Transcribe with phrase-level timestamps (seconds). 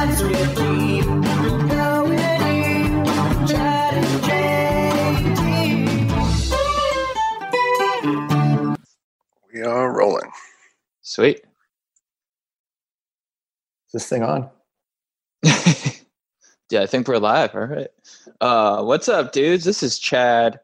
[0.00, 0.06] We
[9.62, 10.30] are rolling.
[11.02, 11.36] Sweet.
[11.36, 11.42] Is
[13.92, 14.48] this thing on?
[15.44, 17.54] yeah, I think we're live.
[17.54, 17.88] All right.
[18.40, 19.64] Uh, what's up, dudes?
[19.64, 20.60] This is Chad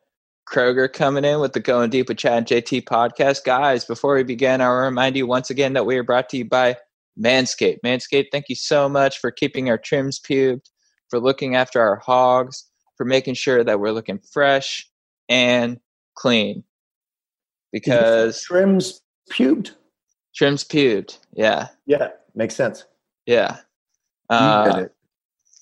[0.49, 3.45] Kroger coming in with the Going Deep with Chad and JT podcast.
[3.45, 6.47] Guys, before we begin, I'll remind you once again that we are brought to you
[6.47, 6.79] by
[7.19, 7.79] Manscaped.
[7.85, 10.71] Manscaped, thank you so much for keeping our trims pubed,
[11.09, 12.65] for looking after our hogs,
[12.97, 14.89] for making sure that we're looking fresh
[15.29, 15.79] and
[16.15, 16.63] clean.
[17.73, 19.73] Because Trims pubed?
[20.35, 21.19] trims pubed.
[21.33, 21.69] Yeah.
[21.87, 22.85] Yeah, makes sense.
[23.27, 23.57] Yeah.
[24.31, 24.93] You Uh, did it.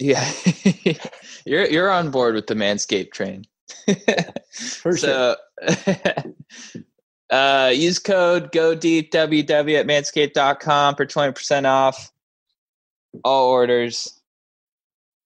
[0.01, 0.99] Yeah,
[1.47, 3.45] you're you're on board with the Manscaped train.
[4.53, 5.37] For so,
[7.31, 12.11] uh, use code go deep www at manscaped.com for twenty percent off
[13.25, 14.21] all orders.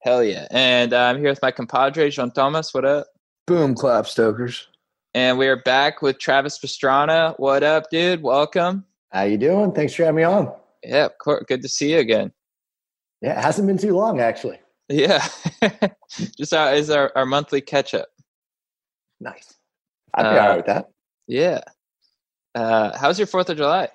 [0.03, 0.47] Hell yeah!
[0.51, 2.73] And uh, I'm here with my compadre Jean Thomas.
[2.73, 3.07] What up?
[3.47, 4.69] Boom clap stokers.
[5.15, 7.35] And we are back with Travis Pastrana.
[7.39, 8.23] What up, dude?
[8.23, 8.85] Welcome.
[9.11, 9.73] How you doing?
[9.73, 10.53] Thanks for having me on.
[10.85, 11.45] Yeah, of course.
[11.49, 12.31] Good to see you again.
[13.23, 14.61] Yeah, it hasn't been too long actually.
[14.91, 15.27] Yeah,
[16.39, 18.09] just our, is our, our monthly catch up.
[19.21, 19.55] Nice.
[20.15, 20.89] I'd be Uh, all right with that.
[21.27, 21.61] Yeah.
[22.55, 23.89] Uh, how's your Fourth of July?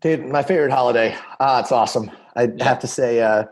[0.00, 1.16] Dude, my favorite holiday.
[1.38, 2.10] Ah, it's awesome.
[2.34, 2.64] I Yeah.
[2.64, 3.44] have to say, uh,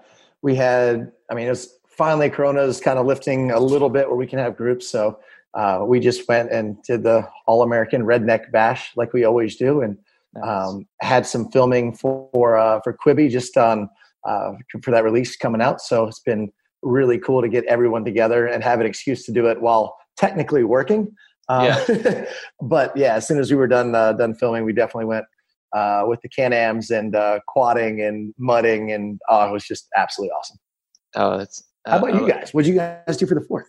[0.42, 1.12] we had.
[1.30, 4.38] I mean, it was finally Corona's kind of lifting a little bit where we can
[4.38, 4.88] have groups.
[4.88, 5.20] So
[5.54, 9.80] uh, we just went and did the All American Redneck Bash like we always do,
[9.82, 9.96] and
[10.34, 10.68] Nice.
[10.68, 13.88] um, had some filming for for, uh, for Quibi just on
[14.26, 15.80] uh, for that release coming out.
[15.80, 16.50] So it's been
[16.82, 20.64] really cool to get everyone together and have an excuse to do it while technically
[20.64, 21.12] working.
[21.50, 21.74] Um,
[22.62, 25.26] but yeah, as soon as we were done uh, done filming, we definitely went
[25.72, 30.32] uh, with the Can-Ams and uh, quadding and mudding, and oh, it was just absolutely
[30.32, 30.58] awesome.
[31.16, 31.64] oh, that's.
[31.86, 32.54] How about uh, you guys?
[32.54, 33.66] What did you guys do for the fourth?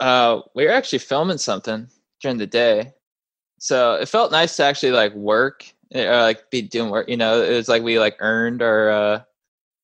[0.00, 1.86] Uh, we were actually filming something
[2.20, 2.92] during the day,
[3.58, 5.64] so it felt nice to actually like work
[5.94, 7.08] or like be doing work.
[7.08, 9.22] You know, it was like we like earned our uh,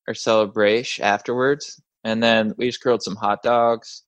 [0.09, 4.03] our celebration afterwards, and then we just grilled some hot dogs,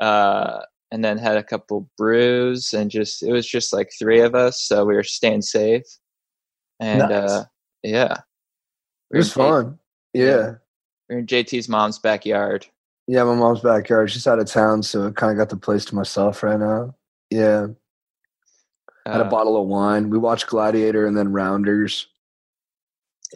[0.00, 0.60] uh,
[0.92, 4.60] and then had a couple brews, and just it was just like three of us,
[4.60, 5.84] so we were staying safe,
[6.80, 7.10] and Nice.
[7.30, 7.44] uh,
[7.82, 8.18] yeah,
[9.10, 9.78] It was in J- fun.
[10.12, 10.52] Yeah.
[11.08, 12.66] we were in JT's mom's backyard.
[13.08, 14.10] Yeah, my mom's backyard.
[14.10, 16.94] She's out of town, so I kind of got the place to myself right now.
[17.30, 17.68] Yeah.
[19.06, 20.10] Had a Uh, bottle of wine.
[20.10, 22.08] We watched Gladiator and then Rounders.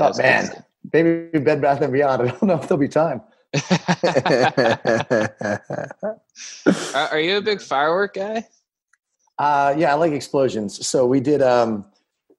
[0.00, 0.65] Oh man, good.
[0.93, 2.22] maybe Bed Bath and Beyond.
[2.22, 3.21] I don't know if there'll be time.
[6.94, 8.47] are, you a big firework guy?
[9.38, 10.87] Uh, yeah, I like explosions.
[10.87, 11.43] So we did.
[11.43, 11.84] Um,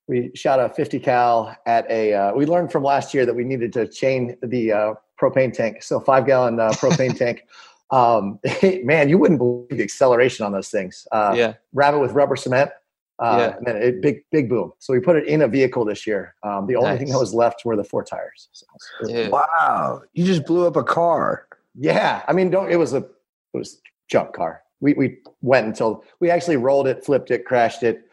[0.08, 2.14] we shot a 50 cal at a.
[2.14, 5.84] Uh, we learned from last year that we needed to chain the uh, propane tank.
[5.84, 7.46] So five gallon uh, propane tank.
[7.92, 8.40] Um,
[8.84, 11.08] man, you wouldn't believe the acceleration on those things.
[11.12, 11.54] Uh, yeah.
[11.74, 12.72] Wrap it with rubber cement.
[13.22, 13.58] Uh, Yeah.
[13.58, 14.74] And then it, big, big boom.
[14.80, 16.36] So we put it in a vehicle this year.
[16.44, 18.50] Um, the only thing that was left were the four tires.
[18.52, 18.66] So,
[19.06, 19.32] Dude.
[19.32, 20.02] wow.
[20.14, 21.48] You just blew up a car.
[21.76, 22.70] yeah, I mean, don't.
[22.72, 23.80] It was a, it was
[24.10, 24.64] junk car.
[24.80, 28.08] We we went until we actually rolled it, flipped it, crashed it.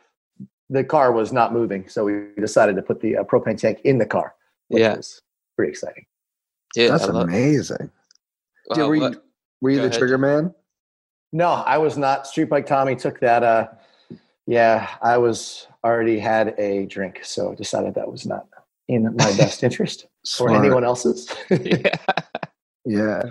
[0.71, 3.97] The car was not moving, so we decided to put the uh, propane tank in
[3.97, 4.35] the car.
[4.69, 5.57] Yes, Yeah.
[5.57, 6.05] pretty exciting.
[6.75, 7.91] Dude, That's amazing.
[8.69, 9.23] wow, Dude, were you,
[9.63, 9.99] were you the ahead.
[9.99, 10.55] trigger man?
[11.33, 12.27] No, I was not.
[12.27, 13.43] Street Bike Tommy took that.
[13.43, 13.69] Uh,
[14.49, 18.47] yeah, I was already had a drink, so decided that was not
[18.89, 20.07] in my best interest
[20.41, 21.29] or anyone else's.
[21.51, 21.95] yeah.
[22.85, 23.23] Yeah.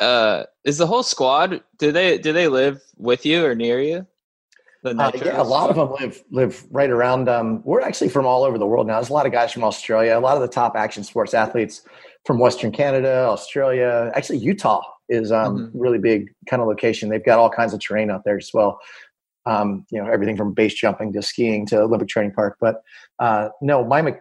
[0.00, 1.62] Uh, is the whole squad?
[1.78, 4.06] Do they do they live with you or near you?
[4.84, 7.28] Uh, yeah, a lot of them live live right around.
[7.28, 8.94] Um, we're actually from all over the world now.
[8.94, 10.16] There's a lot of guys from Australia.
[10.16, 11.82] A lot of the top action sports athletes
[12.24, 14.10] from Western Canada, Australia.
[14.14, 14.80] Actually, Utah
[15.10, 15.70] is um, Mhm.
[15.74, 17.10] really big kind of location.
[17.10, 18.78] They've got all kinds of terrain out there as well.
[19.48, 22.56] Um, you know, everything from base jumping to skiing to Olympic Training Park.
[22.60, 22.82] But
[23.18, 24.12] uh, no, my me-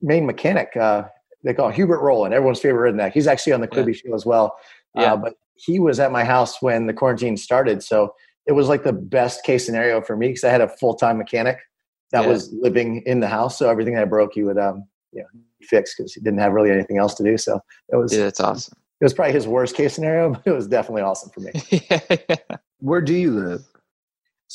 [0.00, 1.04] main mechanic, uh,
[1.44, 3.12] they call Hubert Rowland, everyone's favorite redneck.
[3.12, 3.82] He's actually on the Yeah.
[3.82, 4.56] Quibi show as well.
[4.94, 5.14] Yeah.
[5.14, 8.14] Uh, but he was at my house when the quarantine started, so
[8.46, 11.18] it was like the best case scenario for me because I had a full time
[11.18, 11.58] mechanic
[12.12, 12.28] that Yeah.
[12.30, 13.58] was living in the house.
[13.58, 15.28] So everything that broke, he would um, you know
[15.62, 17.36] fix because he didn't have really anything else to do.
[17.36, 18.74] So it was Dude, it that's awesome.
[19.00, 21.50] It was probably his worst case scenario, but it was definitely awesome for me.
[21.90, 22.36] yeah.
[22.78, 23.64] Where do you live?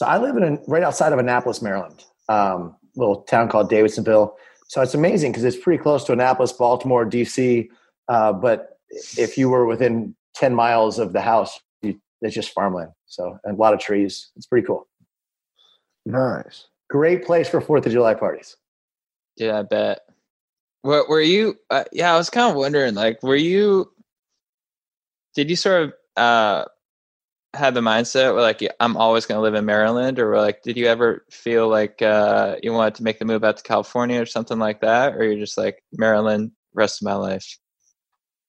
[0.01, 4.33] So I live in a, right outside of Annapolis, Maryland, um, little town called Davidsonville.
[4.67, 7.69] So it's amazing because it's pretty close to Annapolis, Baltimore, DC.
[8.07, 8.79] Uh, but
[9.15, 12.89] if you were within ten miles of the house, you, it's just farmland.
[13.05, 14.31] So and a lot of trees.
[14.35, 14.87] It's pretty cool.
[16.07, 16.65] Nice.
[16.89, 18.57] Great place for Fourth of July parties.
[19.37, 19.99] Yeah, I bet.
[20.81, 21.59] What were you?
[21.69, 22.95] Uh, yeah, I was kind of wondering.
[22.95, 23.91] Like, were you?
[25.35, 26.65] Did you sort of uh,
[27.53, 30.77] have the mindset where like I'm always going to live in Maryland, or like did
[30.77, 34.25] you ever feel like uh, you wanted to make the move out to California or
[34.25, 37.57] something like that, or you're just like Maryland rest of my life?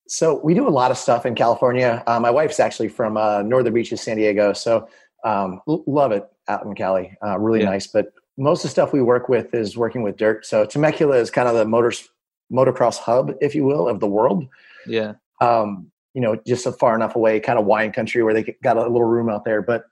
[0.09, 2.03] So we do a lot of stuff in California.
[2.07, 4.53] Uh, my wife's actually from uh, Northern Beaches, San Diego.
[4.53, 4.89] So
[5.25, 7.17] um, l- love it out in Cali.
[7.25, 7.71] Uh, really Yeah.
[7.71, 7.87] nice.
[7.87, 10.45] But most of the stuff we work with is working with dirt.
[10.45, 12.09] So Temecula is kind of the motors
[12.53, 14.47] motocross hub, if you will, of the world.
[14.87, 18.57] Yeah, Um, you know, just so far enough away, kind of wine country where they
[18.63, 19.63] got a little room out there.
[19.63, 19.85] But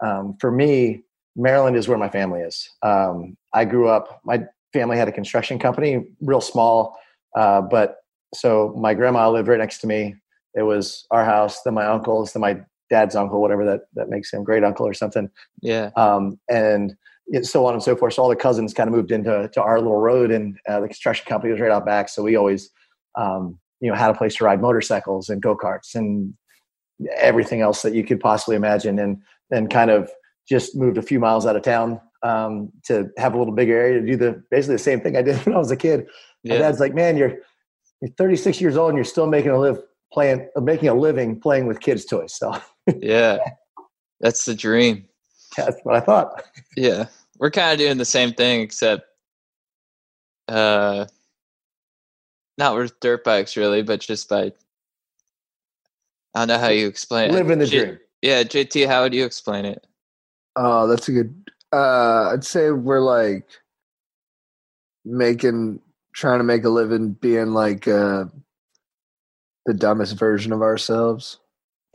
[0.00, 1.02] um, for me,
[1.36, 2.68] Maryland is where my family is.
[2.82, 4.20] Um, I grew up.
[4.24, 6.98] My family had a construction company, real small,
[7.36, 7.98] uh, but
[8.34, 10.14] so my grandma lived right next to me.
[10.54, 12.60] It was our house, then my uncle's, then my
[12.90, 15.30] dad's uncle, whatever that that makes him great uncle or something,
[15.62, 16.94] yeah, um, and
[17.28, 18.14] it, so on and so forth.
[18.14, 20.88] So all the cousins kind of moved into to our little road, and uh, the
[20.88, 22.08] construction company was right out back.
[22.08, 22.70] So we always,
[23.14, 26.34] um, you know, had a place to ride motorcycles and go karts and
[27.16, 30.10] everything else that you could possibly imagine, and then kind of
[30.48, 34.00] just moved a few miles out of town um, to have a little bigger area
[34.00, 36.06] to do the basically the same thing I did when I was a kid.
[36.44, 37.38] My dad's like, man, you're
[38.00, 39.80] you're 36 years old and you're still making a live
[40.12, 42.34] playing making a living playing with kids' toys.
[42.34, 42.56] So
[43.00, 43.38] yeah.
[44.20, 45.06] That's the dream.
[45.56, 46.42] that's what I thought.
[46.76, 47.06] Yeah,
[47.38, 49.04] we're kind of doing the same thing, except
[50.48, 51.06] uh,
[52.58, 54.52] not with dirt bikes really, but just by
[56.34, 57.34] I don't know how you explain it.
[57.34, 57.98] Living the J- dream.
[58.20, 59.86] Yeah, JT, how would you explain it?
[60.56, 61.50] Oh, that's a good.
[61.72, 63.48] Uh, I'd say we're like
[65.04, 65.80] making,
[66.12, 68.24] trying to make a living, being like uh,
[69.66, 71.38] the dumbest version of ourselves,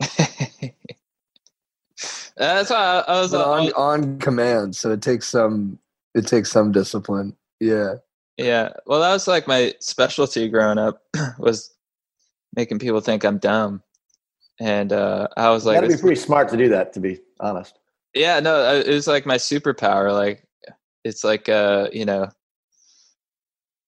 [2.36, 4.76] That's why I, was on on command.
[4.76, 5.78] So it takes some.
[6.14, 7.36] It takes some discipline.
[7.60, 7.96] Yeah.
[8.36, 8.70] Yeah.
[8.86, 11.02] Well, that was like my specialty growing up
[11.38, 11.74] was
[12.54, 13.82] making people think I'm dumb,
[14.60, 17.20] and uh, I was like, got to be pretty smart to do that, to be
[17.40, 17.78] honest.
[18.14, 20.12] Yeah, no, uh, it was like my superpower.
[20.12, 20.46] Like,
[21.04, 22.28] it's like, uh, you know,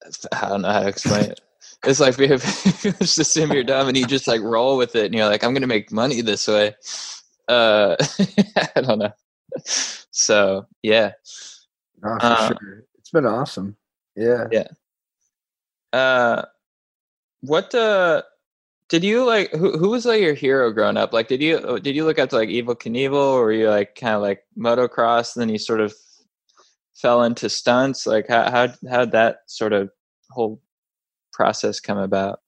[0.32, 1.40] I don't know how to explain it.
[1.84, 5.14] It's like people just assume you're dumb and you just like roll with it and
[5.14, 6.75] you're like, I'm gonna make money this way.
[7.49, 7.96] Uh,
[8.75, 9.12] I don't know.
[10.10, 11.12] So yeah,
[12.04, 12.84] Oh, for Uh, sure.
[12.99, 13.76] It's been awesome.
[14.16, 14.46] Yeah.
[14.50, 14.68] Yeah.
[15.92, 16.44] Uh,
[17.40, 18.22] what uh,
[18.88, 19.50] did you like?
[19.52, 21.12] Who who was like your hero growing up?
[21.12, 23.94] Like, did you did you look up to like Evel Knievel, or were you like
[23.94, 25.34] kind of like motocross?
[25.34, 25.94] And then you sort of
[26.94, 28.06] fell into stunts.
[28.06, 29.90] Like, how how how did that sort of
[30.30, 30.60] whole
[31.32, 32.40] process come about?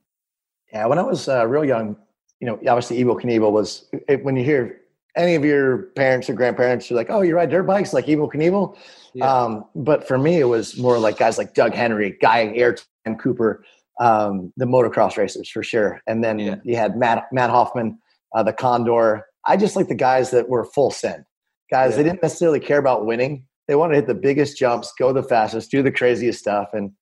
[0.73, 1.97] Yeah, when I was uh, real young,
[2.41, 4.81] you know, obviously Evel Knievel was it, when you hear
[5.17, 8.33] any of your parents or grandparents are like, "Oh, you ride dirt bikes like Evel
[8.33, 8.77] Knievel,"
[9.15, 9.33] Yeah.
[9.33, 13.65] um, but for me, it was more like guys like Doug Henry, Guy Ayrton Cooper,
[14.01, 16.01] um, the motocross racers for sure.
[16.07, 16.57] And then Yeah.
[16.65, 17.99] you had Matt Matt Hoffman,
[18.35, 19.27] uh, the Condor.
[19.47, 21.25] I just like the guys that were full send
[21.71, 21.97] guys.
[21.97, 23.45] They didn't necessarily care about winning.
[23.67, 26.93] They wanted to hit the biggest jumps, go the fastest, do the craziest stuff, and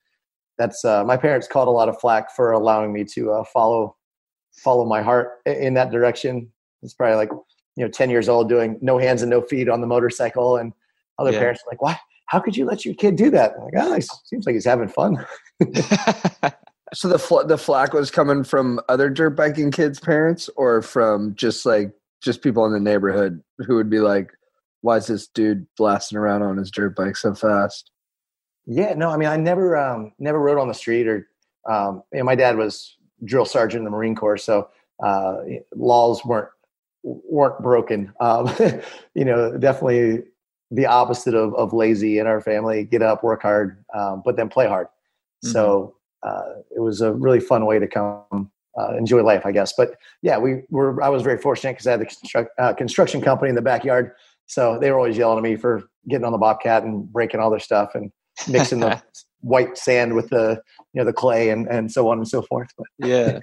[0.58, 3.96] that's uh, my parents caught a lot of flack for allowing me to uh, follow
[4.52, 6.50] follow my heart in that direction.
[6.82, 7.30] It's probably like
[7.76, 10.72] you know ten years old doing no hands and no feet on the motorcycle, and
[11.18, 11.38] other Yeah.
[11.40, 11.98] parents are like, "Why?
[12.26, 14.64] How could you let your kid do that?" I'm like, "Oh, he seems like he's
[14.64, 15.24] having fun."
[16.94, 21.34] So the fl- the flack was coming from other dirt biking kids' parents, or from
[21.34, 21.92] just like
[22.22, 24.30] just people in the neighborhood who would be like,
[24.82, 27.90] "Why is this dude blasting around on his dirt bike so fast?"
[28.66, 31.28] Yeah, no, I mean, I never, um, never rode on the street, or
[31.68, 34.68] um, you know, my dad was drill sergeant in the Marine Corps, so
[35.02, 35.38] uh,
[35.74, 36.48] laws weren't
[37.06, 38.12] weren't broken.
[38.20, 38.50] Um,
[39.14, 40.24] you know, definitely
[40.70, 42.84] the opposite of, of lazy in our family.
[42.84, 44.88] Get up, work hard, um, but then play hard.
[45.42, 45.94] So
[46.24, 46.42] uh,
[46.74, 49.72] it was a really fun way to come uh, enjoy life, I guess.
[49.76, 51.00] But yeah, we were.
[51.02, 54.12] I was very fortunate because I had the construct, uh, construction company in the backyard,
[54.46, 57.50] so they were always yelling at me for getting on the Bobcat and breaking all
[57.50, 58.10] their stuff and
[58.48, 59.00] mixing the
[59.40, 60.60] white sand with the
[60.92, 62.68] you know the clay and and so on and so forth.
[62.76, 63.38] But yeah,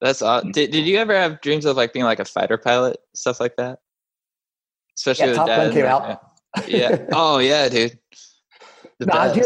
[0.00, 2.98] that's aw- did Did you ever have dreams of like being like a fighter pilot,
[3.14, 3.80] stuff like that?
[4.96, 6.22] Especially Yeah, with Top Gun came out.
[6.66, 7.06] Yeah.
[7.12, 7.98] Oh yeah, dude.
[8.98, 9.34] The Nah, best.
[9.36, 9.44] dude.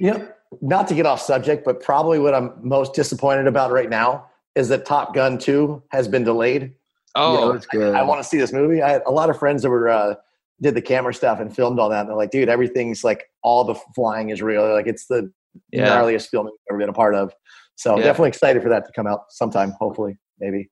[0.00, 0.28] you know,
[0.62, 4.68] not to get off subject, but probably what I'm most disappointed about right now is
[4.70, 6.72] that Top Gun 2 has been delayed.
[7.14, 7.94] Oh, it's good.
[7.94, 8.82] I want to see this movie.
[8.82, 10.14] I had a lot of friends that were uh,
[10.60, 12.00] did the camera stuff and filmed all that.
[12.00, 14.72] And they're like, dude, everything's like all the flying is real.
[14.72, 15.30] Like it's the
[15.70, 15.88] yeah.
[15.88, 17.32] gnarliest film I've ever been a part of.
[17.78, 18.04] So Yeah.
[18.04, 20.68] definitely excited for that to come out sometime, hopefully, maybe.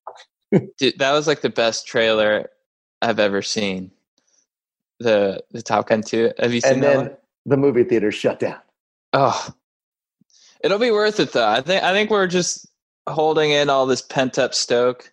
[0.79, 2.51] Dude, that was like the best trailer
[3.01, 3.93] I've ever seen.
[4.99, 6.33] The the Top Gun 2.
[6.39, 8.59] Have you seen And that then the movie theater shut down.
[9.13, 9.49] Oh.
[10.63, 11.47] It'll be worth it though.
[11.49, 12.67] I think I think we're just
[13.09, 15.13] holding in all this pent up stoke.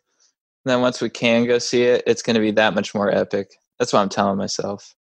[0.66, 3.12] And then once we can go see it, it's going to be that much more
[3.12, 3.52] epic.
[3.78, 4.96] That's what I'm telling myself.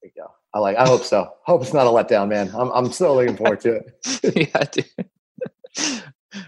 [0.00, 0.30] There you go.
[0.52, 0.76] I like.
[0.76, 1.32] I hope so.
[1.42, 2.52] Hope it's not a letdown, man.
[2.54, 4.50] I'm I'm so looking forward to it.
[4.54, 5.08] yeah, dude.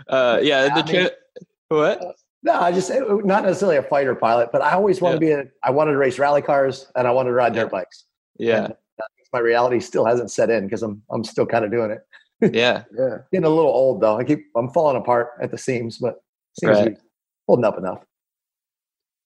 [0.09, 1.11] Uh, yeah, the I mean-
[1.68, 2.16] what?
[2.42, 5.45] No, I just not necessarily a fighter pilot, but I always wanted to be a.
[5.62, 8.04] I wanted to race rally cars and I wanted to ride dirt bikes.
[8.38, 8.75] Yeah, And
[9.33, 12.00] my reality still hasn't set in because I'm I'm still kind of doing it.
[12.54, 13.18] yeah, Yeah.
[13.33, 14.16] Getting a little old though.
[14.18, 16.16] I keep I'm falling apart at the seams, but
[16.61, 16.97] seems to be
[17.47, 18.04] holding up enough.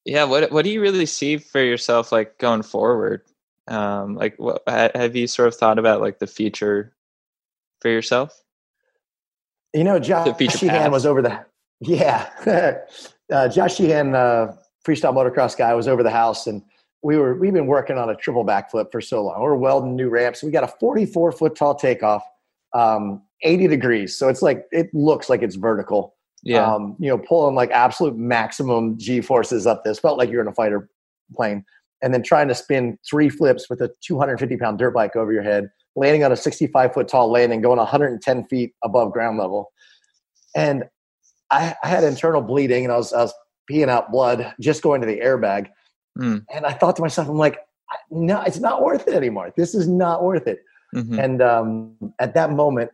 [0.04, 0.24] yeah.
[0.24, 3.22] What What do you really see for yourself, like going forward?
[3.68, 6.94] Um, like, what have you sort of thought about, like the future
[7.80, 8.38] for yourself?
[9.72, 10.90] You know, Josh Sheehan path.
[10.90, 11.44] was over the
[11.80, 12.28] yeah.
[13.32, 16.62] uh, Josh Sheehan, uh, freestyle motocross guy, was over the house, and
[17.02, 19.40] we were we've been working on a triple backflip for so long.
[19.40, 20.42] We're welding new ramps.
[20.42, 22.22] We got a 44 foot tall takeoff,
[22.74, 26.16] um, 80 degrees, so it's like it looks like it's vertical.
[26.42, 29.98] Yeah, Um, you know, pulling like absolute maximum G forces up this.
[29.98, 30.88] Felt like you're in a fighter
[31.34, 31.64] plane,
[32.02, 35.42] and then trying to spin three flips with a 250 pound dirt bike over your
[35.42, 39.72] head, landing on a 65 foot tall landing, going 110 feet above ground level.
[40.54, 40.84] And
[41.50, 43.34] I, I had internal bleeding, and I was I was
[43.70, 45.68] peeing out blood just going to the airbag.
[46.18, 46.44] Mm.
[46.52, 47.58] And I thought to myself, I'm like,
[48.10, 49.52] no, it's not worth it anymore.
[49.56, 50.60] This is not worth it
[50.94, 52.90] mhm, and um, at that moment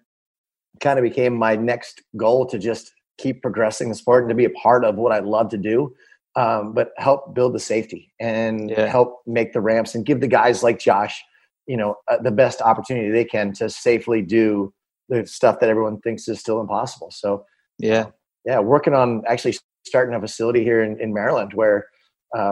[0.80, 4.44] kind of became my next goal to just keep progressing the sport and to be
[4.44, 5.94] a part of what i love to do
[6.36, 8.86] um, but help build the safety and Yeah.
[8.86, 11.22] help make the ramps and give the guys like josh
[11.66, 14.72] you know uh, the best opportunity they can to safely do
[15.08, 17.10] the stuff that everyone thinks is still impossible.
[17.10, 17.44] So
[17.78, 18.06] yeah,
[18.44, 19.54] yeah working on actually
[19.86, 21.86] starting a facility here in, in maryland where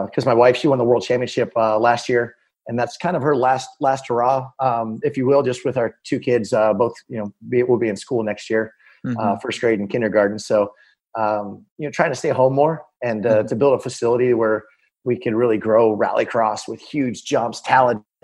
[0.05, 2.35] because my wife she won the world championship uh, last year
[2.67, 5.95] and that's kind of her last last hurrah um, if you will just with our
[6.03, 8.73] two kids uh, both you know be, will be in school next year
[9.19, 10.39] uh, first grade and kindergarten.
[10.39, 10.73] So
[11.17, 13.47] um, you know trying to stay home more and uh, Mhm.
[13.47, 14.63] to build a facility where
[15.03, 17.61] we can really grow rallycross with huge jumps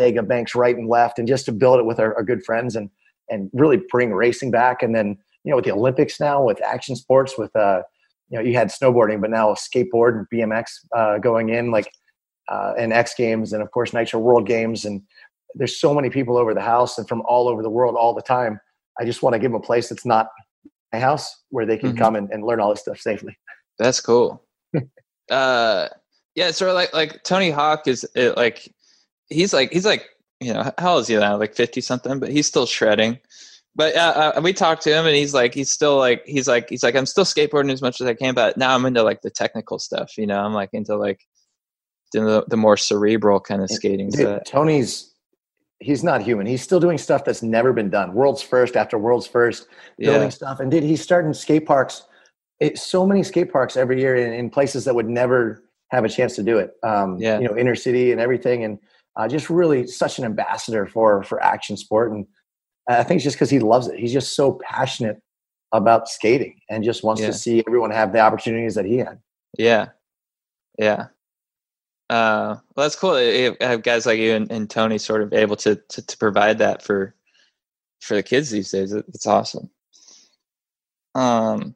[0.02, 2.76] talladega banks right and left and just to build it with our, our good friends
[2.76, 2.90] and
[3.30, 6.96] and really bring racing back and then you know with the olympics now with action
[6.96, 7.82] sports with uh
[8.30, 10.66] you know you had snowboarding but now skateboard and bmx
[10.96, 11.92] uh, going in like
[12.50, 15.02] uh, and x games and of course nitro world games and
[15.56, 18.22] there's so many people over the house and from all over the world all the
[18.22, 18.60] time
[19.00, 20.28] i just want to give them a place that's not
[20.94, 21.98] my house where they can Mhm.
[21.98, 23.38] come and, and learn all this stuff safely
[23.80, 24.44] that's cool.
[25.32, 25.88] uh,
[26.36, 28.74] yeah, of like like Tony Hawk is it, like
[29.32, 30.08] he's like he's like
[30.40, 33.20] you know how old is he now like fifty something, but he's still shredding.
[33.74, 36.68] But uh, uh, we talked to him, and he's like, he's still like, he's like,
[36.68, 39.22] he's like, I'm still skateboarding as much as I can, but now I'm into like
[39.22, 40.18] the technical stuff.
[40.18, 41.22] You know, I'm like into like
[42.12, 44.10] the, the more cerebral kind of skating.
[44.10, 45.12] Dude, So, tony's
[45.82, 49.26] he's not human he's still doing stuff that's never been done world's first after world's
[49.26, 52.04] first building yeah, stuff and did he's starting skate parks
[52.60, 56.10] it, so many skate parks every year in, in places that would never have a
[56.10, 57.40] chance to do it um, Yeah.
[57.40, 58.78] you know inner city and everything and
[59.18, 62.26] uh, just really such an ambassador for for action sport and
[62.90, 65.22] i think it's just because he loves it he's just so passionate
[65.74, 67.28] about skating and just wants Yeah.
[67.28, 69.20] to see everyone have the opportunities that he had
[69.58, 69.90] yeah,
[70.78, 71.08] yeah.
[72.10, 73.22] Uh, well, that's cool.
[73.22, 76.58] You have guys like you and, and Tony sort of able to, to to provide
[76.58, 77.14] that for
[78.02, 78.94] for the kids these days.
[78.94, 79.70] It's awesome.
[81.16, 81.76] Um.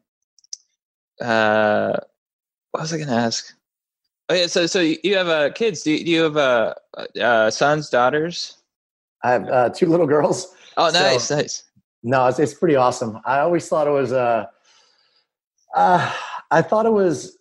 [1.22, 1.98] Uh,
[2.72, 3.54] what was I going to ask?
[4.30, 5.84] Oh yeah, so so you have uh, kids.
[5.84, 6.74] Do you, do you have uh,
[7.22, 8.58] uh, sons, daughters?
[9.24, 11.64] i have uh, two little girls Oh, So- nice, nice.
[12.04, 13.20] No, it's, it's pretty awesome.
[13.26, 14.46] I always thought it was uh,
[15.76, 16.14] uh
[16.52, 17.38] I thought it was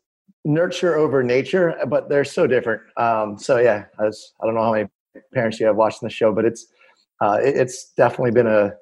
[0.47, 2.81] nurture over nature, but they're so different.
[2.97, 4.88] Um, so yeah, I, was, I don't know how many
[5.35, 6.67] parents you have watching the show, but it's
[7.21, 8.75] uh, it, it's definitely been a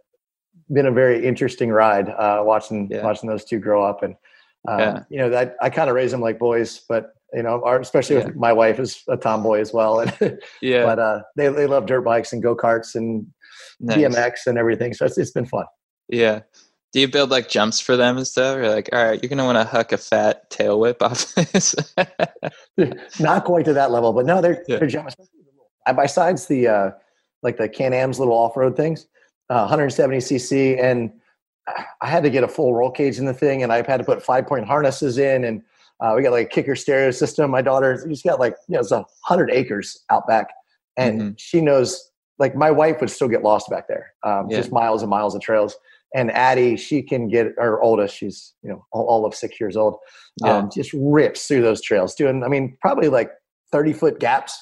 [0.73, 3.03] been a very interesting ride uh, watching Yeah.
[3.03, 4.15] watching those two grow up and
[4.69, 5.03] um, Yeah.
[5.11, 8.17] you know that I kind of raise them like boys, but you know, our, especially
[8.17, 8.25] Yeah.
[8.27, 11.87] with my wife is a tomboy as well, and Yeah, but uh, they they love
[11.87, 13.27] dirt bikes and go karts and
[13.81, 13.99] nice.
[13.99, 14.95] BMX and everything.
[14.95, 15.67] So it's, it's been fun.
[16.09, 16.41] Yeah.
[16.93, 18.57] Do you build like jumps for them and stuff?
[18.59, 21.75] Or like, all right, you're gonna want to huck a fat tail whip off this.
[23.21, 24.79] not quite to that level, but no, they're Yeah.
[24.79, 25.15] they're jumping.
[25.87, 26.91] Uh, Besides the uh,
[27.43, 29.07] like the Can Am's little off road things,
[29.51, 31.11] uh, 170 cc, and
[32.01, 34.05] I had to get a full roll cage in the thing, and I've had to
[34.05, 35.63] put five point harnesses in, and
[36.03, 37.51] uh, we got like a kicker stereo system.
[37.51, 40.49] My daughter, she's got like you know, it's a hundred acres out back,
[40.97, 41.35] and Mhm.
[41.39, 42.11] she knows.
[42.39, 44.57] Like my wife would still get lost back there, um, Yeah.
[44.57, 45.77] just miles and miles of trails.
[46.15, 49.77] And Addie, she can get, her oldest, she's you know all, all of six years
[49.77, 49.97] old
[50.43, 50.57] yeah.
[50.57, 53.31] um, just rips through those trails, doing I mean probably like
[53.71, 54.59] thirty foot gaps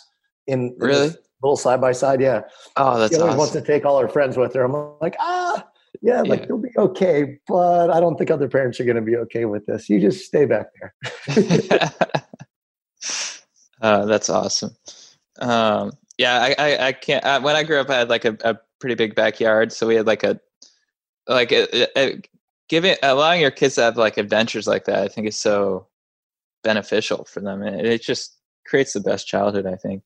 [0.46, 1.10] in, in Really?
[1.42, 2.20] little side by side.
[2.20, 2.42] Yeah,
[2.76, 4.64] oh, that's she always wants to take all her friends with her.
[4.64, 5.64] I'm like, ah,
[6.02, 6.46] yeah, like Yeah.
[6.48, 9.66] you'll be okay, but I don't think other parents are going to be okay with
[9.66, 9.88] this.
[9.88, 10.94] You just stay back there.
[13.80, 14.76] uh, that's awesome.
[15.40, 17.24] Um, yeah, I, I, I can't.
[17.24, 19.94] Uh, when I grew up, I had like a, a pretty big backyard, so we
[19.94, 20.38] had like a
[21.28, 22.20] like a, a,
[22.68, 24.98] giving allowing your kids to have like adventures like that.
[25.02, 25.86] I think is so
[26.62, 29.66] beneficial for them, and it just creates the best childhood.
[29.66, 30.02] I think.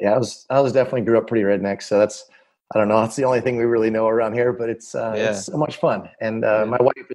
[0.00, 2.24] yeah, I was I was definitely grew up pretty redneck, so that's
[2.74, 3.00] I don't know.
[3.00, 5.30] That's the only thing we really know around here, but it's uh, Yeah.
[5.30, 6.08] it's so much fun.
[6.20, 6.64] And uh, Yeah.
[6.64, 7.10] my wife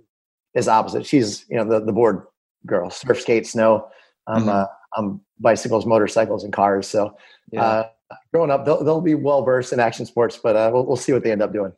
[0.54, 1.06] is opposite.
[1.06, 2.26] She's you know the the board
[2.66, 3.90] girl, surf, skate, snow.
[4.28, 4.50] I'm Mhm.
[4.50, 6.88] uh, I'm bicycles, motorcycles, and cars.
[6.88, 7.16] So
[7.52, 7.90] Yeah, uh,
[8.34, 11.14] growing up, they'll they'll be well versed in action sports, but uh, we'll we'll see
[11.14, 11.74] what they end up doing.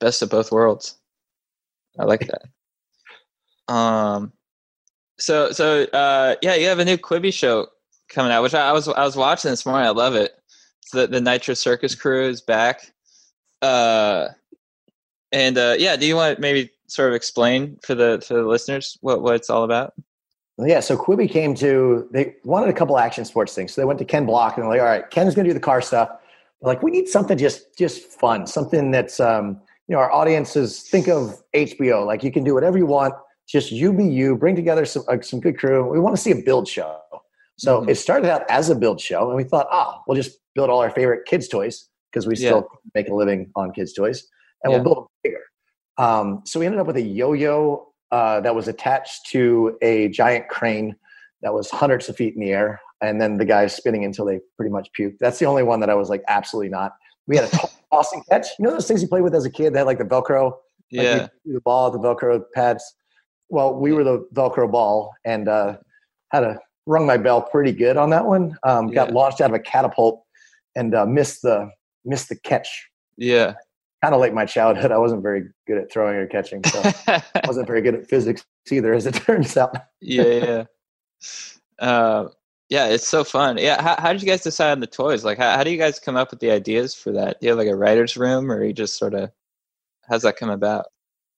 [0.00, 0.96] best of both worlds.
[1.98, 2.42] I like that.
[3.68, 4.32] Um,
[5.18, 7.68] so so uh, yeah, you have a new Quibi show
[8.08, 9.86] coming out, which I, I was I was watching this morning.
[9.86, 10.32] I love it.
[10.80, 12.91] So the, the Nitro Circus crew is back.
[13.62, 14.28] Uh,
[15.30, 18.42] and uh, yeah, do you want to maybe sort of explain for the for the
[18.42, 19.94] listeners what what it's all about?
[20.58, 23.72] Well, Yeah, so Quibi came to they wanted a couple action sports things.
[23.72, 25.60] So they went to Ken Block and they're like, all right, Ken's gonna do the
[25.60, 26.08] car stuff.
[26.60, 30.82] They're like, we need something just just fun, something that's um, you know, our audiences
[30.82, 32.04] think of HBO.
[32.04, 33.14] Like you can do whatever you want,
[33.48, 35.88] just you be you, bring together some uh, some good crew.
[35.90, 36.98] We want to see a build show.
[37.58, 37.90] So Mhm.
[37.90, 40.80] it started out as a build show, and we thought, ah, we'll just build all
[40.80, 44.26] our favorite kids' toys because we still make a living on kids' toys,
[44.62, 44.76] and Yeah.
[44.78, 45.40] we'll build them bigger.
[45.98, 50.48] Um, so we ended up with a yo-yo uh, that was attached to a giant
[50.48, 50.94] crane
[51.42, 54.40] that was hundreds of feet in the air, and then the guys spinning until they
[54.56, 55.16] pretty much puked.
[55.18, 56.92] That's the only one that I was like, absolutely not.
[57.26, 57.58] We had a
[57.92, 58.46] toss and catch.
[58.58, 59.72] You know those things you played with as a kid?
[59.72, 60.52] that had like the Velcro,
[60.90, 62.84] Yeah, do the ball, the Velcro pads.
[63.48, 65.78] Well, we were the Velcro ball, and uh,
[66.30, 68.56] had a rung my bell pretty good on that one.
[68.62, 69.14] Um, Got Yeah.
[69.14, 70.24] launched out of a catapult
[70.74, 71.70] and uh, missed the
[72.04, 72.88] missed the catch.
[73.16, 73.54] yeah,
[74.02, 74.90] Kind of like my childhood.
[74.90, 78.44] I wasn't very good at throwing or catching, so I wasn't very good at physics
[78.70, 79.76] either, as it turns out.
[80.00, 80.64] yeah, yeah.
[81.78, 82.28] Uh,
[82.68, 83.58] yeah, it's so fun.
[83.58, 85.24] Yeah, how, how did you guys decide on the toys?
[85.24, 87.38] Like, how, how do you guys come up with the ideas for that?
[87.40, 89.30] Do you have like a writer's room, or you just sort of
[90.08, 90.86] how's that come about?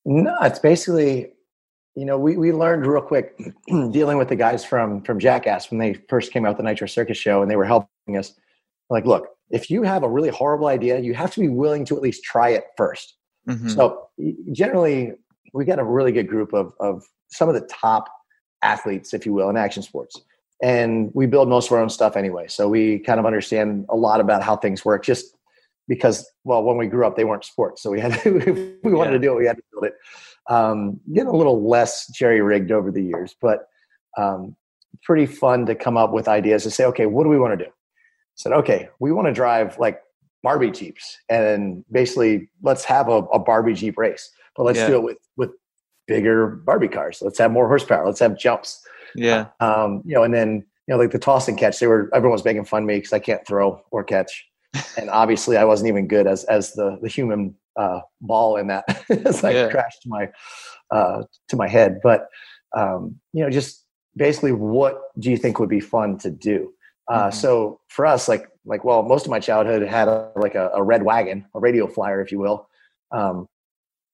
[0.05, 1.33] No, it's basically,
[1.97, 3.37] you know, we, we learned real quick
[3.91, 6.87] dealing with the guys from from Jackass when they first came out with the Nitro
[6.87, 8.35] Circus show and they were helping us.
[8.91, 11.97] Like, look, if you have a really horrible idea, you have to be willing to
[11.97, 13.07] at least try it 1st
[13.49, 13.71] Mhm.
[13.77, 14.09] So
[14.53, 15.13] generally,
[15.53, 18.05] we got a really good group of of some of the top
[18.63, 20.15] athletes, if you will, in action sports.
[20.63, 22.47] And we build most of our own stuff anyway.
[22.49, 25.37] So we kind of understand a lot about how things work just
[25.89, 27.83] because, well, when we grew up, they weren't sports.
[27.83, 29.19] So we had to, if we wanted Yeah.
[29.19, 29.95] to do it, we had to build it.
[30.49, 33.69] Um, getting a little less jerry rigged over the years, but
[34.17, 34.57] um,
[35.03, 37.65] pretty fun to come up with ideas to say, okay, what do we want to
[37.67, 37.71] do?
[38.37, 40.01] Said, okay, we want to drive like
[40.43, 44.87] Barbie Jeeps and basically let's have a, a Barbie Jeep race, but let's Yeah.
[44.87, 45.51] do it with, with
[46.07, 47.23] bigger Barbie cars.
[47.23, 48.05] Let's have more horsepower.
[48.07, 51.57] Let's have jumps yeah, um, you know, and then you know, like the toss and
[51.57, 54.47] catch, they were everyone was making fun of me because I can't throw or catch,
[54.99, 58.85] and obviously I wasn't even good as as the the human uh, ball in that
[59.27, 59.69] as I Yeah.
[59.71, 60.31] crashed to my
[60.91, 62.01] uh, to my head.
[62.03, 62.29] But
[62.77, 63.85] um, you know, just
[64.17, 66.73] basically, what do you think would be fun to do?
[67.09, 67.35] Uh, Mhm.
[67.35, 70.83] So for us, like like well, most of my childhood had a, like a, a
[70.83, 72.69] red wagon, a radio flyer, if you will.
[73.11, 73.49] Um,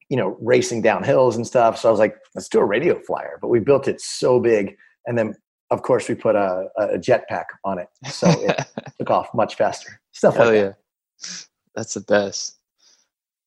[0.08, 1.78] you know, racing down hills and stuff.
[1.78, 3.38] So I was like, let's do a radio flyer.
[3.40, 4.76] But we built it so big,
[5.06, 5.34] and then
[5.70, 8.60] of course we put a, a jetpack on it, so it
[8.98, 10.00] took off much faster.
[10.10, 10.76] Stuff like hell that.
[11.22, 11.28] yeah,
[11.76, 12.58] that's the best.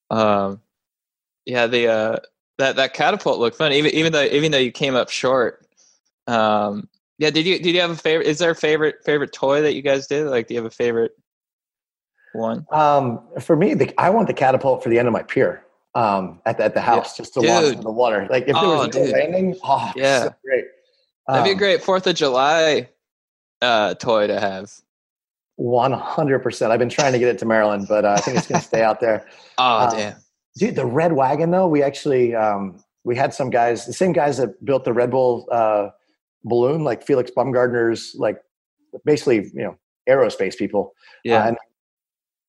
[0.10, 0.62] Um,
[1.46, 2.20] yeah, the uh,
[2.60, 5.68] that that catapult looked fun, even even though even though you came up short.
[6.28, 8.28] Um, yeah, did you did you have a favorite?
[8.28, 10.28] Is there a favorite favorite toy that you guys did?
[10.28, 11.12] Like, do you have a favorite
[12.34, 12.66] one?
[12.72, 15.64] Um, for me, the, I want the catapult for the end of my pier
[15.96, 17.72] um, at the, at the house, just to launch Dude.
[17.74, 18.28] into the water.
[18.30, 19.12] Like if there Oh, was no dude.
[19.14, 20.24] landing, oh, Yeah.
[20.24, 20.66] so great.
[21.28, 22.90] That'd be a Um, great Fourth of July
[23.62, 24.72] uh, toy to have.
[25.56, 26.72] One hundred percent.
[26.72, 28.66] I've been trying to get it to Maryland, but uh, I think it's going to
[28.68, 29.28] stay out there.
[29.60, 30.16] Oh Uh, damn!
[30.58, 34.38] Dude, the red wagon though, we actually um, we had some guys, the same guys
[34.38, 35.90] that built the Red Bull uh,
[36.44, 38.38] balloon, like Felix Baumgartner's, like
[39.06, 39.78] basically you know
[40.10, 40.94] aerospace people.
[41.24, 41.58] Yeah, Uh, and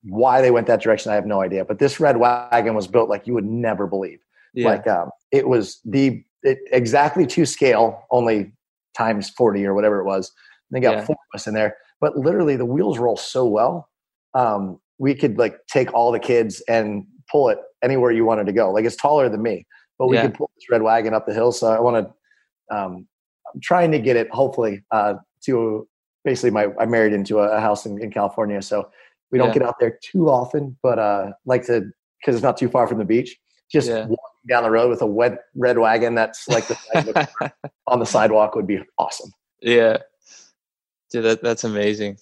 [0.02, 1.64] why they went that direction, I have no idea.
[1.64, 4.20] But this red wagon was built like you would never believe.
[4.52, 8.52] yeah, Like um, it was the it, exactly to scale, only
[8.96, 10.30] times forty or whatever it was.
[10.70, 11.04] And they got Yeah.
[11.04, 13.88] four of us in there, but literally the wheels roll so well.
[14.34, 18.52] Um, we could like take all the kids and pull it anywhere you wanted to
[18.52, 18.70] go.
[18.72, 19.66] Like it's taller than me,
[19.98, 20.22] but we Yeah.
[20.22, 21.52] could pull this red wagon up the hill.
[21.52, 22.76] So I want to.
[22.76, 23.06] Um,
[23.62, 25.14] trying to get it, hopefully, uh,
[25.46, 25.86] to
[26.24, 26.68] basically my.
[26.78, 28.90] I married into a, house in, in California, so
[29.30, 29.54] we don't Yeah.
[29.54, 30.76] get out there too often.
[30.82, 31.90] But uh, like to
[32.20, 33.36] because it's not too far from the beach.
[33.70, 34.00] Just Yeah.
[34.06, 34.16] walking
[34.48, 37.52] down the road with a wet red wagon that's like the size of a-
[37.86, 39.30] on the sidewalk would be awesome.
[39.60, 39.98] yeah,
[41.10, 42.18] dude, that, that's amazing.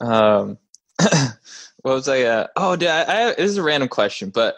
[0.00, 0.58] Um,
[0.98, 2.22] what was I?
[2.22, 4.56] Uh, oh, dude, I, I, this is a random question, but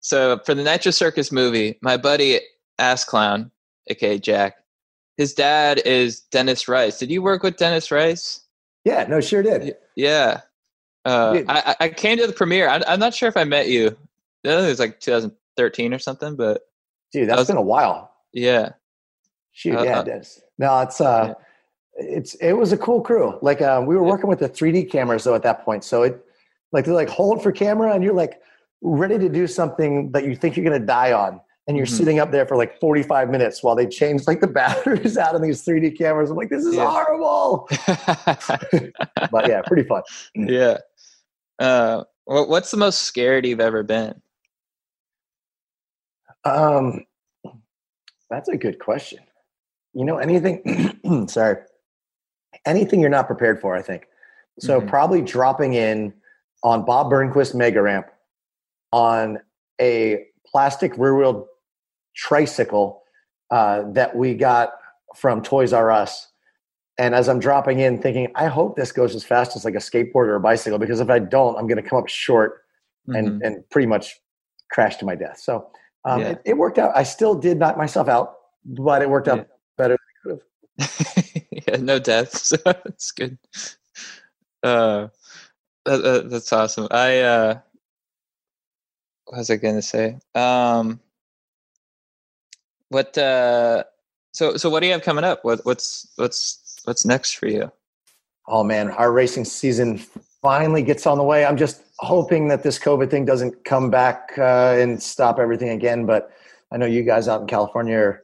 [0.00, 2.40] so for the Nitro Circus movie, my buddy
[2.78, 3.50] Ass Clown,
[3.88, 4.56] aka Jack,
[5.20, 6.98] his dad is Dennis Rice.
[6.98, 8.40] Did you work with Dennis Rice?
[8.84, 9.76] Yeah, no, sure did.
[9.94, 10.40] Yeah.
[11.04, 11.44] Uh, Yeah.
[11.48, 12.68] I, I came to the premiere.
[12.68, 13.88] I, I'm not sure if I met you.
[13.88, 16.62] I think it was like 2013 or something, but
[17.12, 18.10] Dude, that's was- been a while.
[18.32, 18.70] yeah,
[19.52, 20.40] Shoot, Uh, yeah, uh, it is.
[20.58, 21.34] No, it's uh,
[21.96, 23.38] it's it was a cool crew.
[23.42, 24.08] Like uh, we were Yeah.
[24.12, 26.18] working with the 3D cameras though at that point, so it
[26.72, 28.40] like they're like hold for camera, and you're like
[28.80, 31.90] ready to do something that you think you're gonna die on, and you're Mhm.
[31.98, 35.40] sitting up there for like 45 minutes while they change like the batteries out of
[35.40, 36.28] these 3D cameras.
[36.28, 36.90] I'm like, this is Yeah.
[36.90, 37.68] horrible.
[39.30, 40.02] But yeah, pretty fun.
[40.34, 40.78] yeah.
[41.60, 44.20] Uh, what's the most scared you've ever been?
[46.44, 47.04] Um,
[48.28, 49.20] that's a good question.
[49.92, 51.58] You know, anything, sorry,
[52.66, 54.08] anything you're not prepared for, I think.
[54.58, 54.88] So Mhm.
[54.88, 56.14] probably dropping in
[56.64, 58.08] on Bob Burnquist Mega Ramp
[58.92, 59.38] on
[59.80, 61.46] a plastic rear wheel
[62.20, 63.02] tricycle
[63.50, 64.72] uh, that we got
[65.16, 66.28] from Toys R Us.
[66.98, 69.78] And as I'm dropping in, thinking, I hope this goes as fast as like a
[69.78, 72.62] skateboard or a bicycle, because if I don't, I'm going to come up short
[73.08, 73.46] and Mhm.
[73.46, 74.20] and pretty much
[74.70, 75.38] crash to my death.
[75.40, 75.70] So
[76.04, 76.28] um, Yeah.
[76.32, 76.92] it, it worked out.
[76.94, 79.44] I still did knock myself out, but it worked out Yeah.
[79.78, 79.96] better.
[81.66, 82.48] yeah, no deaths.
[82.48, 83.38] So that's good.
[84.62, 85.08] Uh,
[85.86, 86.86] that, that- that's awesome.
[86.90, 87.60] I uh,
[89.24, 90.18] what was I gonna say?
[90.34, 91.00] Um,
[92.90, 93.16] what?
[93.16, 93.84] Uh,
[94.32, 95.44] so so what do you have coming up?
[95.44, 97.72] What what's what's what's next for you?
[98.46, 99.98] Oh man, our racing season
[100.42, 101.44] finally gets on the way.
[101.44, 106.06] I'm just hoping that this COVID thing doesn't come back uh, and stop everything again.
[106.06, 106.30] But
[106.72, 108.22] I know you guys out in California are,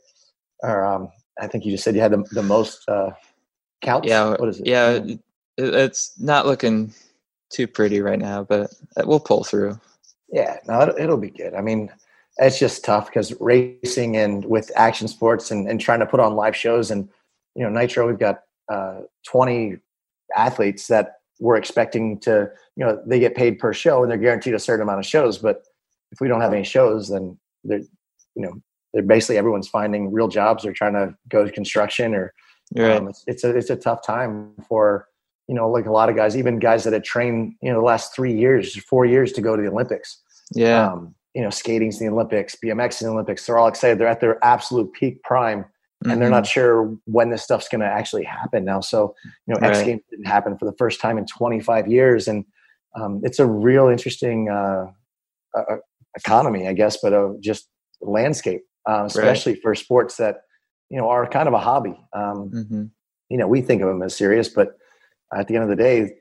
[0.63, 1.09] are um,
[1.41, 3.11] I think you just said you had the, the most uh,
[3.83, 4.09] counts.
[4.09, 4.67] Yeah, what is it?
[4.67, 5.21] Yeah, it,
[5.57, 6.93] it's not looking
[7.51, 8.73] too pretty right now, but
[9.05, 9.79] we'll pull through.
[10.33, 11.55] Yeah, no, it'll, it'll be good.
[11.55, 11.91] I mean,
[12.39, 16.35] it's just tough because racing and with action sports and, and trying to put on
[16.35, 17.09] live shows and
[17.55, 19.77] you know Nitro, we've got uh, 20
[20.37, 24.55] athletes that we're expecting to you know they get paid per show and they're guaranteed
[24.55, 25.39] a certain amount of shows.
[25.39, 25.63] But
[26.13, 27.81] if we don't have any shows, then they're
[28.35, 28.61] you know
[28.93, 32.33] they're basically everyone's finding real jobs or trying to go to construction or
[32.77, 32.93] right.
[32.93, 35.09] um, it's, it's a it's a tough time for
[35.49, 37.85] you know like a lot of guys, even guys that had trained you know the
[37.85, 40.23] last three years, four years to go to the Olympics
[40.55, 40.93] yeah.
[40.93, 43.45] um, you know, skating's in the Olympics, BMX in the Olympics.
[43.45, 43.99] They're all excited.
[43.99, 45.67] They're at their absolute peak prime,
[46.13, 48.81] and they're not sure when this stuff's going to actually happen now.
[48.81, 49.15] So,
[49.47, 49.85] you know, X Right.
[49.85, 52.47] Games didn't happen for the first time in 25 years, and
[52.99, 54.87] um, it's a real interesting uh,
[55.55, 55.77] uh,
[56.17, 57.69] economy, I guess, but uh, just
[58.01, 60.37] landscape, uh, especially for sports that
[60.89, 62.01] you know are kind of a hobby.
[62.15, 62.91] Um, Mhm.
[63.29, 64.69] you know, we think of them as serious, but
[65.35, 66.15] at the end of the day,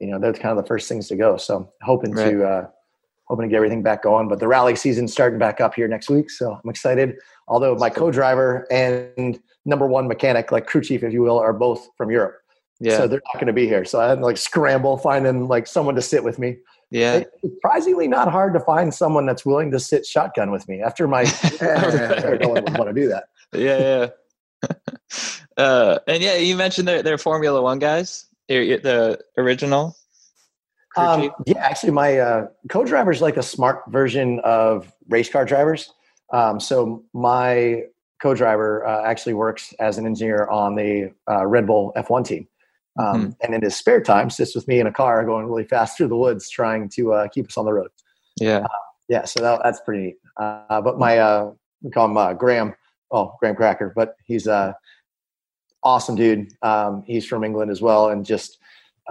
[0.00, 1.36] you know, they're kind of the first things to go.
[1.36, 2.30] So hoping Right.
[2.30, 2.66] to, uh,
[3.24, 6.10] hoping to get everything back going, but the rally season's starting back up here next
[6.10, 6.30] week.
[6.30, 7.16] So I'm excited.
[7.48, 11.88] Although my co-driver and number one mechanic, like crew chief, if you will, are both
[11.96, 12.38] from Europe.
[12.80, 12.96] Yeah.
[12.96, 13.84] So they're not going to be here.
[13.84, 16.58] So I had to like scramble finding like someone to sit with me.
[16.90, 17.18] yeah.
[17.18, 21.06] It's surprisingly not hard to find someone that's willing to sit shotgun with me after
[21.06, 23.24] my, would want to do that.
[23.54, 24.68] yeah, yeah.
[25.56, 28.26] uh, and yeah, you mentioned they're, they're Formula One guys.
[28.48, 29.96] The original.
[30.96, 35.92] Um, yeah, actually, my uh, co-driver is like a smart version of race car drivers.
[36.32, 37.84] Um, so my
[38.20, 42.48] co-driver uh, actually works as an engineer on the uh, Red Bull F1 team,
[42.98, 45.96] um, and in his spare time, sits with me in a car going really fast
[45.96, 47.90] through the woods, trying to uh, keep us on the road.
[48.40, 48.66] yeah.
[49.08, 50.16] Yeah, so that, that's pretty neat.
[50.38, 51.52] Uh, but my uh,
[51.82, 52.74] we call him uh, Graham.
[53.10, 54.72] Oh, Graham Cracker, but he's uh,
[55.82, 56.54] awesome dude.
[56.62, 58.58] Um, he's from England as well, and just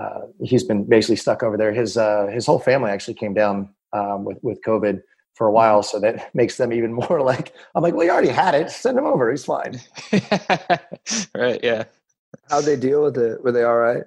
[0.02, 1.72] uh, he's been basically stuck over there.
[1.72, 5.02] His uh, his whole family actually came down um, with with COVID
[5.36, 8.30] for a while, so that makes them even more like I'm like, well, he already
[8.30, 8.72] had it.
[8.72, 9.30] Send him over.
[9.30, 9.80] He's fine.
[11.36, 11.60] right.
[11.64, 11.84] Yeah.
[12.50, 13.44] How'd they deal with it?
[13.44, 14.04] Were they all right?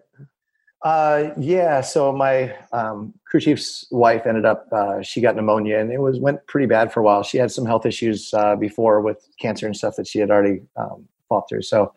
[0.82, 1.80] Uh, yeah.
[1.80, 6.18] So my um, crew chief's wife ended up uh, she got pneumonia, and it was
[6.18, 7.22] went pretty bad for a while.
[7.22, 10.62] She had some health issues uh, before with cancer and stuff that she had already
[10.76, 11.62] um, fought through.
[11.62, 11.94] So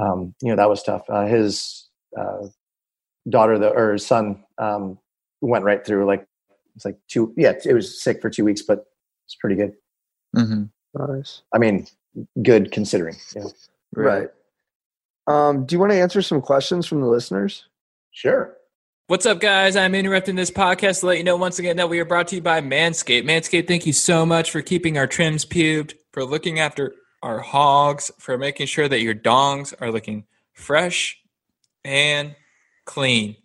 [0.00, 1.04] um, you know that was tough.
[1.08, 2.48] Uh, his uh,
[3.28, 4.98] daughter, the or his son, um,
[5.40, 6.26] went right through like
[6.76, 7.32] it's like two.
[7.36, 8.86] Yeah, it was sick for two weeks, but
[9.26, 9.72] it's pretty good.
[10.34, 10.64] hmm
[10.94, 11.42] Nice.
[11.54, 11.86] I mean,
[12.42, 13.16] good considering.
[13.34, 13.52] You know.
[13.94, 14.28] Right.
[15.26, 17.66] Um, do you want to answer some questions from the listeners?
[18.10, 18.56] Sure.
[19.08, 19.76] What's up, guys?
[19.76, 22.36] I'm interrupting this podcast to let you know once again that we are brought to
[22.36, 23.24] you by Manscaped.
[23.24, 28.10] Manscaped, thank you so much for keeping our trims pubed, for looking after our hogs,
[28.18, 31.18] for making sure that your dongs are looking fresh
[31.84, 32.34] and
[32.88, 33.36] clean.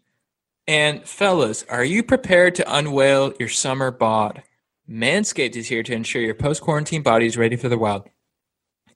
[0.66, 4.42] And fellas, are you prepared to unveil your summer bod?
[4.90, 8.10] Manscaped is here to ensure your post quarantine body is ready for the wild.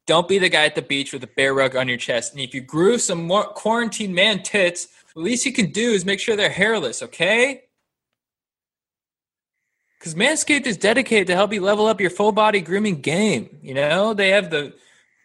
[0.06, 2.32] Don't be the guy at the beach with a bear rug on your chest.
[2.32, 6.06] And if you grew some more quarantine man tits, the least you can do is
[6.06, 7.64] make sure they're hairless, okay?
[10.00, 13.58] Because Manscaped is dedicated to help you level up your full body grooming game.
[13.62, 14.74] You know, they have the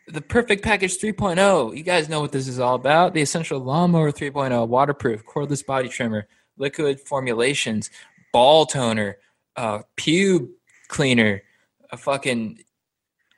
[0.09, 1.77] the perfect package 3.0.
[1.77, 3.15] You guys know what this is all about.
[3.15, 7.91] The essential lawnmower 3.0, waterproof, cordless body trimmer, liquid formulations,
[8.33, 9.19] ball toner,
[9.57, 10.49] uh, pube
[10.89, 11.43] cleaner,
[11.91, 12.61] a fucking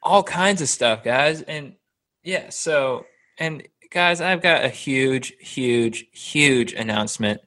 [0.03, 1.42] all kinds of stuff, guys.
[1.42, 1.74] And
[2.22, 3.07] yeah, so
[3.38, 7.40] and guys, I've got a huge, huge, huge announcement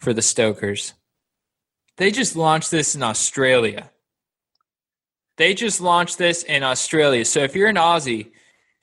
[0.00, 0.94] for the Stokers.
[1.96, 3.90] They just launched this in Australia.
[5.36, 7.24] They just launched this in Australia.
[7.24, 8.30] So if you're an Aussie,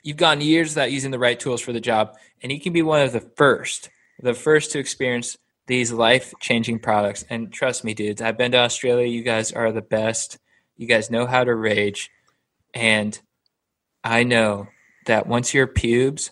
[0.04, 2.82] you've gone years without using the right tools for the job, and you can be
[2.82, 3.90] one of the first,
[4.22, 7.26] the first to experience these life changing products.
[7.30, 9.08] And trust me, dudes, I've been to Australia.
[9.08, 10.38] You guys are the best.
[10.78, 12.10] You guys know how to rage.
[12.74, 13.20] And
[14.04, 14.68] I know
[15.06, 16.32] that once your pubes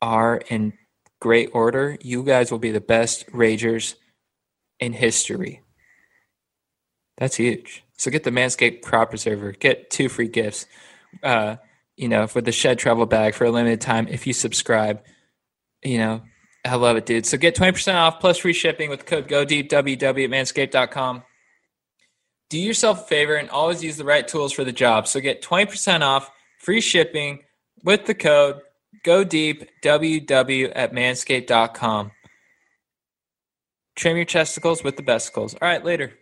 [0.00, 0.72] are in
[1.20, 3.96] great order, you guys will be the best ragers
[4.78, 5.62] in history.
[7.18, 7.84] That's huge.
[7.98, 9.52] So get the Manscaped Crop Preserver.
[9.52, 10.64] Get two free gifts.
[11.22, 11.56] Uh,
[12.00, 15.02] you know, for the Shed Travel Bag for a limited time if you subscribe.
[15.82, 16.22] You know,
[16.64, 17.26] I love it, dude.
[17.26, 21.22] So get 20% off plus free shipping with code GODEEP, www at manscaped.com.
[22.48, 25.06] Do yourself a favor and always use the right tools for the job.
[25.06, 27.40] So get 20% off, free shipping
[27.84, 28.60] with the code
[29.02, 32.10] Go deep, www at manscaped.com.
[33.96, 35.54] Trim your testicles with the besticles.
[35.54, 36.12] All right, later.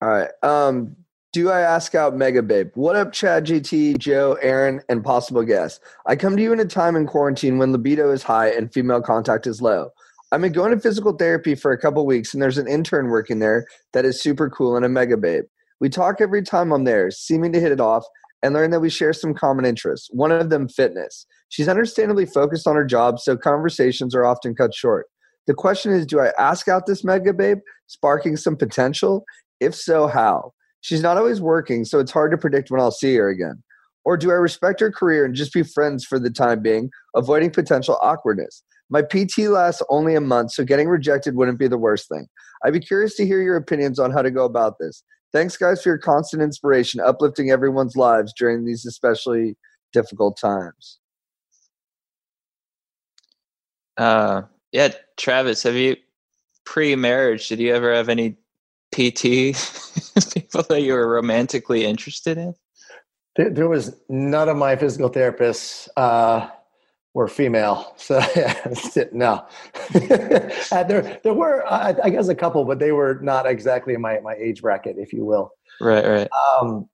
[0.00, 0.30] All right.
[0.42, 0.96] Um,
[1.34, 2.70] do I ask out Mega Babe?
[2.74, 5.80] What up, Chad, GT, Joe, Aaron, and possible guests?
[6.06, 9.02] I come to you in a time in quarantine when libido is high and female
[9.02, 9.90] contact is low.
[10.30, 13.40] I've been going to physical therapy for a couple weeks, and there's an intern working
[13.40, 15.42] there that is super cool and a Mega Babe.
[15.80, 18.04] We talk every time I'm there, seeming to hit it off,
[18.40, 20.08] and learn that we share some common interests.
[20.12, 21.26] One of them, fitness.
[21.48, 25.06] She's understandably focused on her job, so conversations are often cut short.
[25.48, 29.24] The question is do I ask out this mega babe, sparking some potential?
[29.58, 30.52] If so, how?
[30.84, 33.62] She's not always working, so it's hard to predict when I'll see her again.
[34.04, 37.52] Or do I respect her career and just be friends for the time being, avoiding
[37.52, 38.62] potential awkwardness?
[38.90, 42.26] My PT lasts only a month, so getting rejected wouldn't be the worst thing.
[42.62, 45.02] I'd be curious to hear your opinions on how to go about this.
[45.32, 49.56] Thanks, guys, for your constant inspiration, uplifting everyone's lives during these especially
[49.94, 50.98] difficult times.
[53.96, 55.96] Uh, yeah, Travis, have you
[56.66, 57.48] pre-marriage?
[57.48, 58.36] Did you ever have any
[58.94, 59.58] PT
[60.34, 62.54] people that you were romantically interested in?
[63.34, 66.48] There, there was none of my physical therapists uh,
[67.12, 69.46] were female, so yeah, no.
[70.72, 74.18] Uh, there, there were, I, I guess, a couple, but they were not exactly my
[74.20, 75.50] my age bracket, if you will.
[75.80, 76.28] Right, right.
[76.32, 76.88] Um,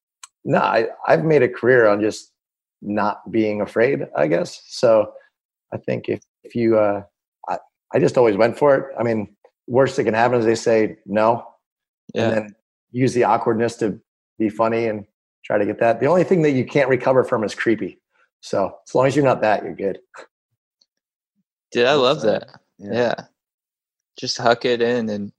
[0.45, 2.33] no, I, I've made a career on just
[2.83, 4.07] not being afraid.
[4.17, 5.13] I guess so.
[5.73, 7.03] I think if if you, uh,
[7.49, 7.59] I,
[7.95, 8.95] I just always went for it.
[8.99, 9.35] I mean,
[9.67, 11.47] worst that can happen is they say no,
[12.15, 12.23] Yeah.
[12.29, 12.57] and then
[12.93, 14.01] use the awkwardness to
[14.39, 15.07] be funny and
[15.45, 16.01] try to get that.
[16.01, 18.01] The only thing that you can't recover from is creepy.
[18.41, 19.99] So as long as you're not that, you're good.
[21.73, 22.49] Dude, I love So, that.
[22.79, 22.93] yeah.
[22.93, 23.15] Yeah.
[24.19, 25.33] Just huck it in and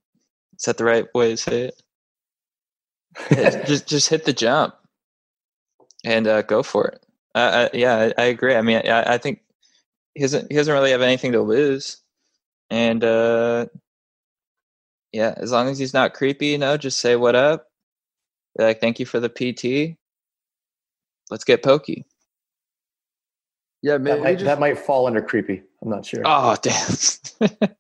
[0.58, 1.82] is that the right way to say it?
[3.30, 4.76] Hit- just just hit the jump
[6.06, 7.06] and uh, go for it.
[7.36, 8.56] Uh, I, yeah, I, I agree.
[8.56, 9.42] I mean, I, I think
[10.16, 11.98] he doesn't he doesn't really have anything to lose,
[12.70, 13.66] and uh,
[15.12, 17.68] yeah, as long as he's not creepy, you know, just say what up.
[18.58, 19.98] Be like, thank you for the PT.
[21.30, 22.06] Let's get pokey.
[23.82, 25.64] Yeah, That might, just that might fall under creepy.
[25.82, 26.22] I'm not sure.
[26.24, 27.76] Oh damn!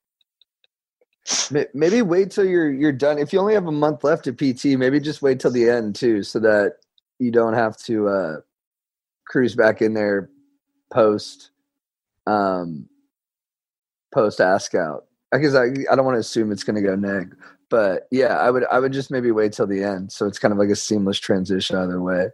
[1.74, 3.20] Maybe wait till you're you're done.
[3.20, 5.96] If you only have a month left at PT, maybe just wait till the end
[5.96, 6.78] too, so that
[7.20, 8.36] you don't have to uh,
[9.28, 10.30] cruise back in there
[10.92, 11.52] post
[12.26, 12.88] um,
[14.12, 15.06] post ask out.
[15.32, 17.36] Because I I don't want to assume it's going to go neg,
[17.70, 20.52] but yeah, I would I would just maybe wait till the end, so it's kind
[20.52, 22.28] of like a seamless transition either way.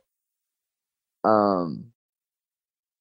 [1.24, 1.92] Um.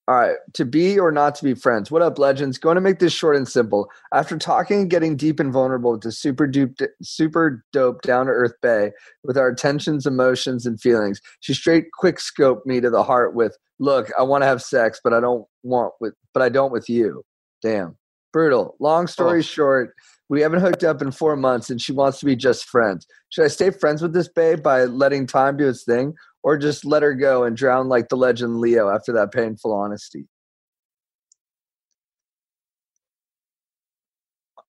[0.09, 1.91] All right, to be or not to be friends.
[1.91, 2.59] What up, legends?
[2.59, 3.91] Going to make this short and simple.
[4.15, 8.33] After talking and getting deep and vulnerable with the super dupe, super dope, down to
[8.33, 8.93] earth Bay
[9.25, 13.57] with our tensions, emotions, and feelings, she straight quick scoped me to the heart with,
[13.81, 16.89] "Look, I want to have sex, but I don't want with, but I don't with
[16.89, 17.25] you."
[17.61, 17.97] Damn,
[18.37, 18.77] Brutal.
[18.81, 19.41] Long story Oh.
[19.41, 19.95] short,
[20.29, 23.07] we haven't hooked up in four months and she wants to be just friends.
[23.31, 26.85] Should I stay friends with this babe by letting time do its thing or just
[26.85, 30.29] let her go and drown like the legend Leo after that painful honesty?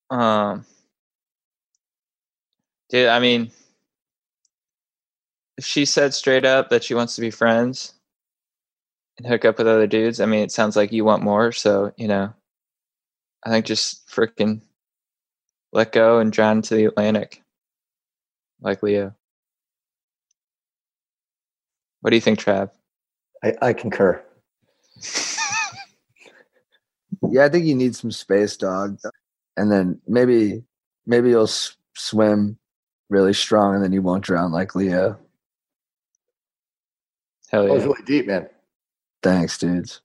[0.09, 0.65] Um,
[2.89, 3.51] dude, I mean,
[5.57, 7.95] if she said straight up that she wants to be friends
[9.17, 11.51] and hook up with other dudes, I mean, it sounds like you want more.
[11.51, 12.33] So, you know,
[13.47, 14.59] I think just freaking
[15.71, 17.41] let go and drown into the Atlantic
[18.59, 19.15] like Leo.
[22.01, 22.71] What do you think, Trav?
[23.41, 24.21] I, I concur.
[27.29, 28.99] Yeah, I think you need some space, dog.
[29.55, 30.63] And then maybe
[31.07, 32.59] maybe you'll s- swim
[33.09, 35.17] really strong and then you won't drown like Leo.
[37.49, 37.69] Hell yeah!
[37.69, 38.49] That was really deep, man.
[39.23, 40.01] Thanks, dudes.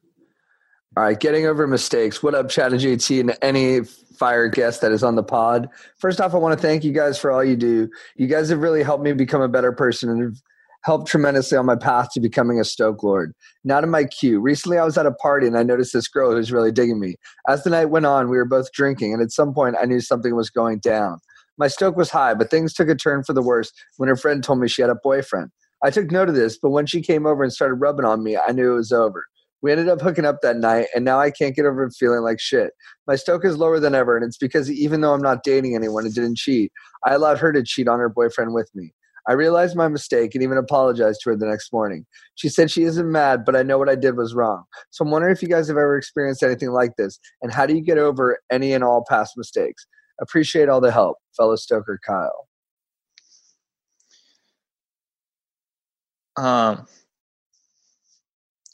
[0.95, 2.23] All right, getting over mistakes.
[2.23, 5.71] What up, Chad and JT, and any fire guest that is on the pod?
[5.97, 7.89] First off, I want to thank you guys for all you do.
[8.17, 10.35] You guys have really helped me become a better person and have
[10.83, 13.33] helped tremendously on my path to becoming a Stoke Lord.
[13.65, 14.39] Not in my queue.
[14.39, 17.01] Recently, I was at a party and I noticed this girl who was really digging
[17.01, 17.17] me.
[17.49, 20.01] As the night went on, we were both drinking, and at some point, I knew
[20.01, 21.21] something was going down.
[21.57, 24.45] My stoke was high, but things took a turn for the worse when her friend
[24.45, 25.53] told me she had a boyfriend.
[25.83, 28.37] I took note of this, but when she came over and started rubbing on me,
[28.37, 29.25] I knew it was over.
[29.63, 32.41] We ended up hooking up that night, and now I can't get over feeling like
[32.41, 32.73] shit.
[33.07, 36.05] My stoke is lower than ever, and it's because even though I'm not dating anyone
[36.05, 36.73] and didn't cheat,
[37.07, 38.93] I allowed her to cheat on her boyfriend with me.
[39.29, 42.07] I realized my mistake and even apologized to her the next morning.
[42.35, 44.65] She said she isn't mad, but I know what I did was wrong.
[44.91, 47.75] So I'm wondering if you guys have ever experienced anything like this, and how do
[47.75, 49.87] you get over any and all past mistakes?
[50.21, 52.49] Appreciate all the help, fellow stoker Kyle.
[56.37, 56.87] Um,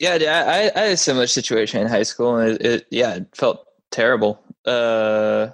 [0.00, 3.26] yeah, I I had a similar situation in high school, and it, it yeah, it
[3.34, 4.40] felt terrible.
[4.64, 5.48] Uh,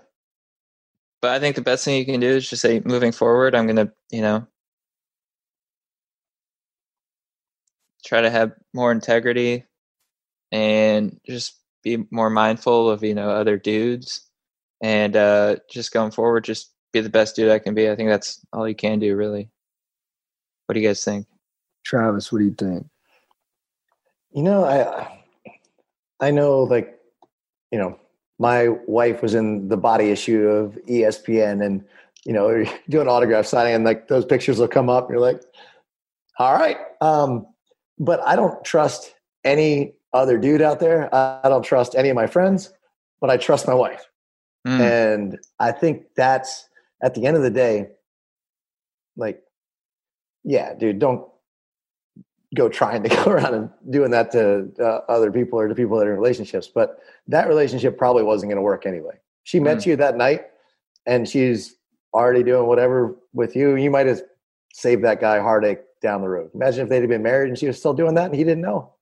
[1.22, 3.66] but I think the best thing you can do is just say, moving forward, I'm
[3.66, 4.46] gonna, you know,
[8.04, 9.64] try to have more integrity
[10.52, 14.28] and just be more mindful of you know other dudes,
[14.82, 17.90] and uh, just going forward, just be the best dude I can be.
[17.90, 19.50] I think that's all you can do, really.
[20.66, 21.26] What do you guys think?
[21.84, 22.86] Travis, what do you think?
[24.34, 25.20] You know, I
[26.20, 26.98] I know like
[27.70, 27.98] you know,
[28.38, 31.84] my wife was in the body issue of ESPN and
[32.24, 35.42] you know, doing autograph signing and like those pictures will come up and you're like,
[36.38, 36.78] all right.
[37.00, 37.46] Um,
[37.98, 41.14] but I don't trust any other dude out there.
[41.14, 42.72] I, I don't trust any of my friends,
[43.20, 44.08] but I trust my wife.
[44.66, 46.68] Mm, And I think that's
[47.02, 47.88] at the end of the day,
[49.16, 49.42] like,
[50.42, 51.28] yeah, dude, don't
[52.54, 55.98] go trying to go around and doing that to uh, other people or to people
[55.98, 56.68] that are in relationships.
[56.68, 59.18] But that relationship probably wasn't going to work anyway.
[59.42, 60.46] She met you that night
[61.06, 61.76] and she's
[62.14, 63.76] already doing whatever with you.
[63.76, 64.22] You might have
[64.72, 66.50] saved that guy heartache down the road.
[66.54, 68.62] Imagine if they'd have been married and she was still doing that and he didn't
[68.62, 68.94] know.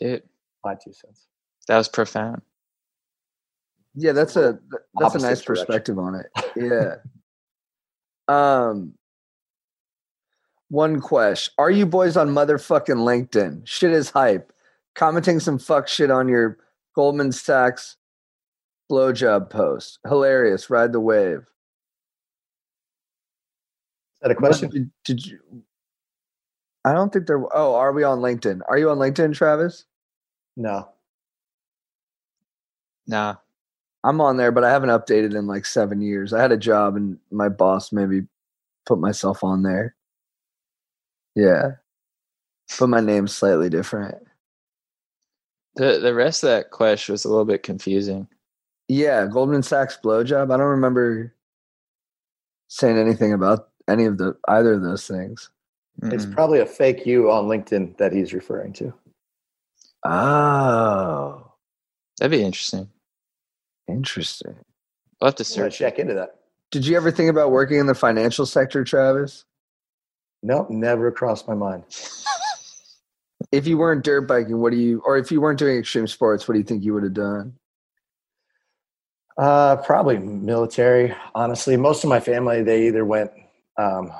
[0.00, 0.22] dude,
[0.64, 1.26] My two cents.
[1.68, 2.42] that was profound.
[3.94, 4.58] Yeah, that's a
[5.00, 5.66] that's a nice direction.
[5.66, 6.26] perspective on it.
[6.56, 6.96] Yeah.
[8.28, 8.92] um
[10.68, 11.52] one question.
[11.58, 13.66] Are you boys on motherfucking LinkedIn?
[13.66, 14.52] Shit is hype.
[14.94, 16.58] Commenting some fuck shit on your
[16.94, 17.96] Goldman Sachs
[18.90, 19.98] blowjob post.
[20.08, 20.70] Hilarious.
[20.70, 21.38] Ride the wave.
[24.14, 24.70] Is that a question?
[24.70, 25.38] Did, did you
[26.86, 28.60] I don't think there oh, are we on LinkedIn?
[28.68, 29.84] Are you on LinkedIn, Travis?
[30.56, 30.88] No.
[33.08, 33.34] Nah.
[34.04, 36.32] I'm on there, but I haven't updated in like seven years.
[36.32, 38.22] I had a job and my boss maybe
[38.86, 39.95] put myself on there.
[41.36, 41.72] Yeah.
[42.80, 44.16] But my name's slightly different.
[45.76, 48.26] The the rest of that question was a little bit confusing.
[48.88, 50.44] Yeah, Goldman Sachs blowjob.
[50.52, 51.34] I don't remember
[52.68, 55.50] saying anything about any of the either of those things.
[56.02, 56.34] It's Mm-mm.
[56.34, 58.92] probably a fake you on LinkedIn that he's referring to.
[60.04, 61.52] Oh,
[62.18, 62.88] That'd be interesting.
[63.88, 64.56] interesting.
[65.20, 65.78] I'll have to search.
[65.78, 66.36] check into that.
[66.70, 69.44] Did you ever think about working in the financial sector, Travis?
[70.42, 71.84] Nope, never crossed my mind.
[73.52, 76.46] If you weren't dirt biking, what do you, or if you weren't doing extreme sports,
[76.46, 77.54] what do you think you would have done?
[79.38, 81.14] Uh, probably military.
[81.34, 83.30] Honestly, most of my family they either went
[83.76, 84.10] um,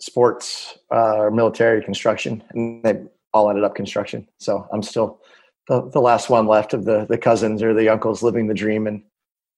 [0.00, 4.28] sports uh, or military construction, and they all ended up construction.
[4.38, 5.20] So I'm still
[5.68, 8.86] the, the last one left of the the cousins or the uncles living the dream,
[8.86, 9.02] and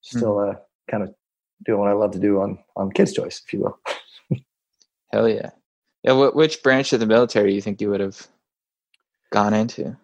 [0.00, 0.54] still uh,
[0.88, 1.12] kind of
[1.64, 3.80] doing what I love to do on on kids' toys, if you will.
[5.12, 5.50] Hell yeah.
[6.09, 6.14] Yeah.
[6.14, 8.26] Wh- which branch of the military do you think you would have
[9.30, 9.96] gone into?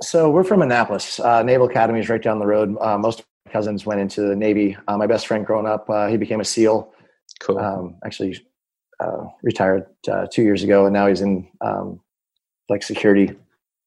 [0.00, 1.18] So we're from Annapolis.
[1.18, 2.76] Uh, Naval Academy is right down the road.
[2.80, 4.76] Uh, most of my cousins went into the Navy.
[4.88, 6.92] Uh, my best friend growing up, uh, he became a SEAL.
[7.40, 7.58] Cool.
[7.58, 8.40] Um, actually,
[9.00, 12.00] uh, retired uh, two years ago, and now he's in um,
[12.68, 13.36] like security,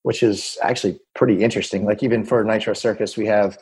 [0.03, 1.85] which is actually pretty interesting.
[1.85, 3.57] Like even for Nitro Circus, we have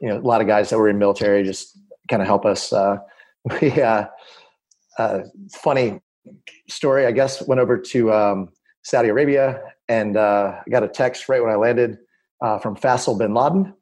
[0.00, 1.78] you know a lot of guys that were in military just
[2.08, 2.72] kind of help us.
[2.72, 2.98] Uh,
[3.60, 4.06] we uh,
[4.98, 5.20] uh,
[5.52, 6.00] funny
[6.68, 7.06] story.
[7.06, 8.48] I guess went over to um,
[8.82, 11.98] Saudi Arabia and uh, I got a text right when I landed
[12.40, 13.74] uh, from Faisal bin Laden.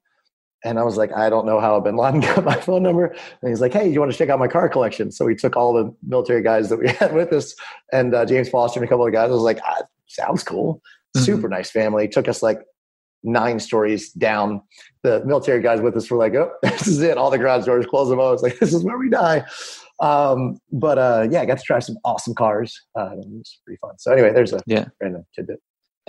[0.63, 3.07] And I was like, I don't know how bin Laden got my phone number.
[3.07, 5.11] And he's like, Hey, you want to check out my car collection?
[5.11, 7.55] So we took all the military guys that we had with us
[7.93, 9.31] and uh, James Foster and a couple of guys.
[9.31, 10.83] I was like, ah, sounds cool.
[11.17, 11.25] Mhm.
[11.25, 12.09] Super nice family.
[12.09, 12.61] Took us like
[13.23, 14.63] nine stories down.
[15.03, 17.17] The military guys with us were like, Oh, this is it.
[17.17, 18.21] All the garage doors close them.
[18.21, 19.45] I was like, This is where we die.
[20.01, 22.81] Um, but uh, yeah, I got to try some awesome cars.
[22.99, 23.99] Uh, it was pretty fun.
[23.99, 24.87] So anyway, there's a Yeah.
[25.01, 25.61] random tidbit.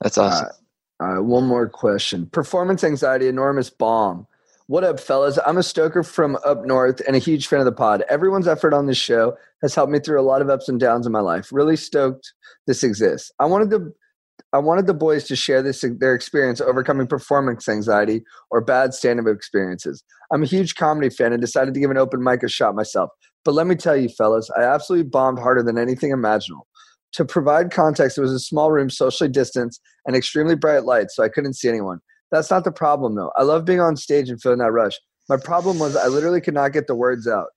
[0.00, 0.48] That's awesome.
[1.00, 2.26] All right, one more question.
[2.26, 4.26] Performance anxiety, enormous bomb.
[4.68, 5.38] What up, fellas?
[5.44, 8.04] I'm a stoker from up north and a huge fan of the pod.
[8.08, 11.04] Everyone's effort on this show has helped me through a lot of ups and downs
[11.04, 11.48] in my life.
[11.52, 12.32] Really stoked
[12.66, 13.30] this exists.
[13.40, 13.92] I wanted the
[14.54, 19.26] I wanted the boys to share this their experience overcoming performance anxiety or bad stand-up
[19.26, 20.04] experiences.
[20.32, 23.10] I'm a huge comedy fan and decided to give an open mic a shot myself.
[23.44, 26.66] But let me tell you, fellas, I absolutely bombed harder than anything imaginable.
[27.14, 31.22] To provide context, it was a small room, socially distanced, and extremely bright lights, so
[31.22, 32.00] I couldn't see anyone.
[32.30, 33.32] That's not the problem, though.
[33.36, 34.98] I love being on stage and feeling that rush.
[35.28, 37.48] My problem was I literally could not get the words out.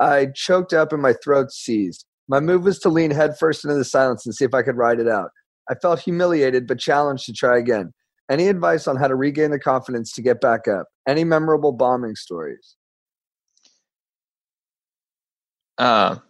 [0.00, 2.06] I choked up and my throat seized.
[2.28, 5.00] My move was to lean headfirst into the silence and see if I could ride
[5.00, 5.30] it out.
[5.70, 7.92] I felt humiliated but challenged to try again.
[8.28, 10.86] Any advice on how to regain the confidence to get back up?
[11.06, 12.76] Any memorable bombing stories?
[15.78, 16.20] Um,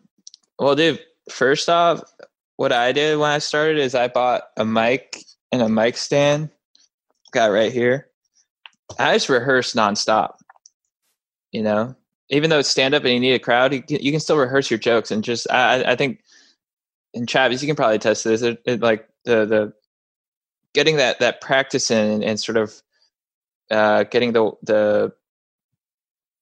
[0.59, 2.03] well, dude, first off,
[2.57, 5.19] what I did when I started is I bought a mic
[5.51, 6.51] and a mic stand.
[7.33, 8.09] Got right here.
[8.99, 10.35] I just rehearsed nonstop.
[11.53, 11.97] You know,
[12.29, 14.37] even though it's stand up and you need a crowd, you can, you can still
[14.37, 15.51] rehearse your jokes and just.
[15.51, 16.23] I, I- I think,
[17.15, 18.43] and Travis, you can probably test this.
[18.43, 19.73] It, it, like the the
[20.75, 22.83] getting that that practice in and, sort of
[23.71, 25.13] uh, getting the the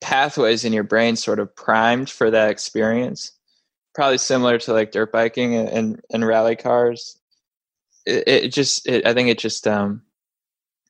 [0.01, 3.33] pathways in your brain sort of primed for that experience
[3.99, 7.19] probably similar to like dirt biking and and, and rally cars.
[8.07, 10.03] It, it just it, i think it just um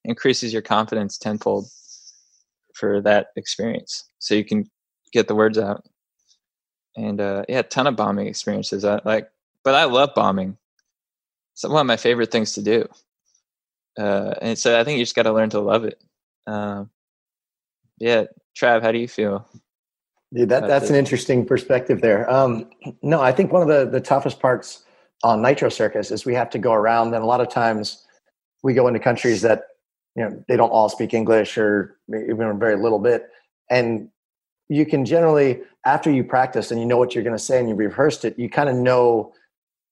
[0.05, 1.71] increases your confidence tenfold
[2.75, 4.71] for that experience so you can
[5.13, 5.85] get the words out.
[6.97, 9.31] And uh yeah ton of bombing experiences i like
[9.65, 10.59] but i love bombing
[11.59, 12.89] it's one of my favorite things to do.
[13.99, 16.01] Uh and so i think you just got to learn to love it.
[16.47, 16.91] Um
[17.99, 18.25] yeah
[18.57, 19.45] trav how do you feel
[20.33, 22.31] Dude, that, That's that's an interesting perspective there.
[22.31, 22.69] Um,
[23.03, 24.85] no, I think one of the, the toughest parts
[25.25, 28.05] on Nitro Circus is we have to go around, and a lot of times
[28.63, 29.63] we go into countries that
[30.17, 33.31] you know they don't all speak English or even a very little bit,
[33.71, 34.11] and
[34.69, 37.71] you can generally after you practice and you know what you're going to say and
[37.71, 39.33] you rehearsed it, you kind of know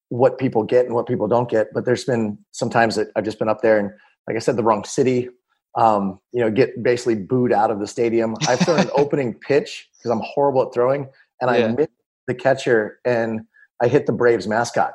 [0.09, 1.69] what people get and what people don't get.
[1.75, 3.91] But there's been sometimes that I've just been up there and,
[4.29, 5.29] like I said, the wrong city.
[5.77, 8.35] Um, you know, get basically booed out of the stadium.
[8.49, 11.09] I've thrown an opening pitch because I'm horrible at throwing,
[11.41, 11.69] and I Yeah.
[11.69, 11.91] missed
[12.27, 13.43] the catcher and
[13.83, 14.95] I hit the Braves mascot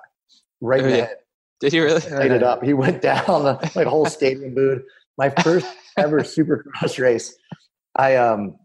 [0.59, 1.05] right in Oh, the yeah.
[1.05, 1.17] head.
[1.59, 2.63] did he really Light it up.
[2.63, 4.81] He went down the like whole stadium booed.
[5.19, 7.35] My first ever supercross race.
[7.95, 8.55] I um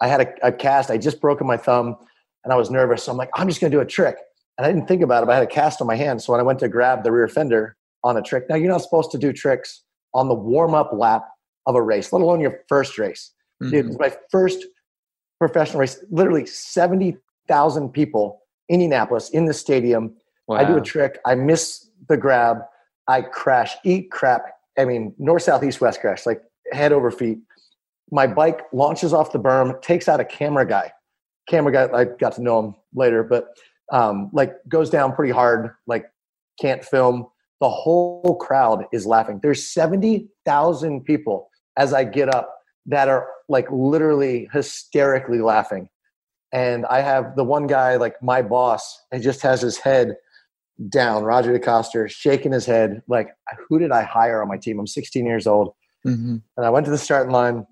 [0.00, 0.90] I had a, a cast.
[0.92, 1.96] I just broken my thumb
[2.44, 3.02] and I was nervous.
[3.02, 4.16] So I'm like, I'm just gonna do a trick.
[4.58, 6.20] And I didn't think about it, but I had a cast on my hand.
[6.20, 8.82] So when I went to grab the rear fender on a trick, now you're not
[8.82, 9.84] supposed to do tricks
[10.14, 11.24] on the warm-up lap
[11.66, 13.32] of a race, let alone your first race.
[13.60, 13.76] Dude, mm-hmm.
[13.76, 14.64] it was my first
[15.38, 16.02] professional race.
[16.10, 20.14] Literally 70,000 people, in Indianapolis, in the stadium.
[20.50, 21.18] I do a trick.
[21.26, 22.62] I miss the grab.
[23.06, 24.42] I crash, eat crap.
[24.78, 26.42] I mean, north, south, east, west crash, like
[26.72, 27.38] head over feet.
[28.10, 30.92] My bike launches off the berm, takes out a camera guy.
[31.48, 33.54] Camera guy, I got to know him later, but
[33.92, 36.06] um, like goes down pretty hard, like
[36.60, 37.26] can't film.
[37.60, 39.40] The whole crowd is laughing.
[39.42, 42.54] There's 70,000 people as I get up
[42.86, 45.88] that are like literally hysterically laughing.
[46.52, 50.16] And I have the one guy, like my boss, he just has his head
[50.88, 53.30] down, Roger DeCoster, shaking his head, like,
[53.68, 54.78] who did I hire on my team?
[54.78, 55.74] I'm 16 years old.
[56.06, 56.40] Mhm.
[56.56, 57.66] And I went to the starting line,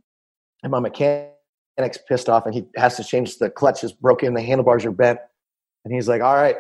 [0.63, 4.43] and my mechanic's pissed off, and he has to change the clutch is broken, the
[4.43, 5.21] handlebars are bent.
[5.87, 6.57] And he's like, All right,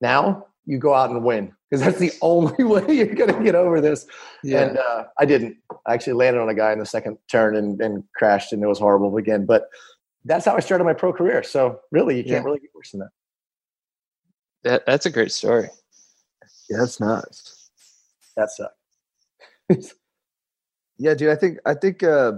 [0.00, 1.52] now you go out and win.
[1.70, 4.04] Because that's the only way you're going to get over this.
[4.42, 5.56] yeah And uh, I didn't.
[5.86, 8.66] I actually landed on a guy in the second turn and, and crashed, and it
[8.66, 9.46] was horrible again.
[9.46, 9.68] But
[10.24, 11.44] that's how I started my pro career.
[11.44, 12.42] So really, you can't Yeah.
[12.42, 13.10] really get worse than that.
[14.64, 15.68] that, that's a great story
[16.68, 17.70] Yeah, that's nuts.
[18.36, 18.74] That sucked.
[20.98, 21.30] Yeah, dude.
[21.30, 22.32] I think I think uh,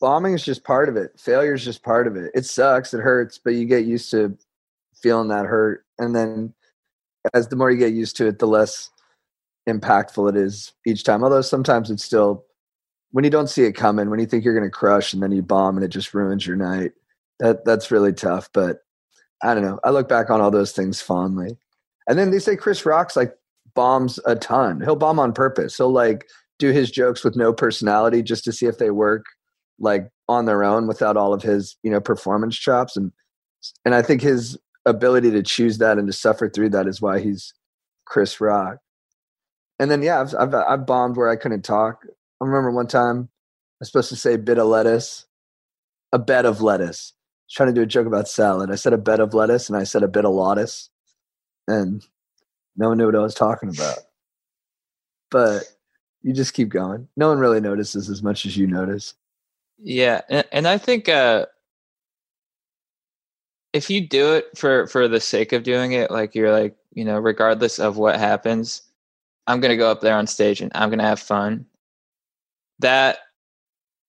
[0.00, 1.18] bombing is just part of it.
[1.18, 2.30] Failure is just part of it.
[2.32, 2.94] It sucks.
[2.94, 4.36] It hurts, but you get used to
[5.04, 6.54] feeling that hurt, and then
[7.34, 8.90] as the more you get used to it, the less
[9.68, 11.22] impactful it is each time.
[11.22, 12.44] Although sometimes it's still
[13.12, 15.30] when you don't see it coming, when you think you're going to crush, and then
[15.30, 16.92] you bomb, and it just ruins your night.
[17.38, 18.48] That that's really tough.
[18.54, 18.78] But
[19.42, 19.78] I don't know.
[19.84, 21.58] I look back on all those things fondly.
[22.08, 23.34] And then they say Chris Rock's like
[23.74, 24.80] bombs a ton.
[24.80, 25.76] He'll bomb on purpose.
[25.76, 26.26] He'll like
[26.58, 29.24] do his jokes with no personality just to see if they work
[29.78, 33.12] like on their own without all of his, you know, performance chops and
[33.84, 37.20] and I think his ability to choose that and to suffer through that is why
[37.20, 37.54] he's
[38.04, 38.78] Chris Rock.
[39.78, 42.00] And then yeah, I've I've, I've bombed where I couldn't talk.
[42.04, 45.26] I remember one time I was supposed to say bit of lettuce,
[46.12, 47.12] a bed of lettuce.
[47.50, 48.70] Trying to do a joke about salad.
[48.70, 50.90] I said a bed of lettuce and I said a bit of lettuce,
[51.68, 52.04] and
[52.76, 53.98] no one knew what I was talking about.
[55.30, 55.64] But
[56.22, 57.08] you just keep going.
[57.16, 59.14] No one really notices as much as you notice.
[59.78, 61.46] Yeah, and, and I think uh,
[63.74, 67.04] if you do it for for the sake of doing it, like you're like you
[67.04, 68.82] know, regardless of what happens,
[69.46, 71.66] I'm gonna go up there on stage and I'm gonna have fun.
[72.78, 73.18] That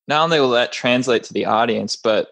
[0.08, 2.30] not only will that translate to the audience, but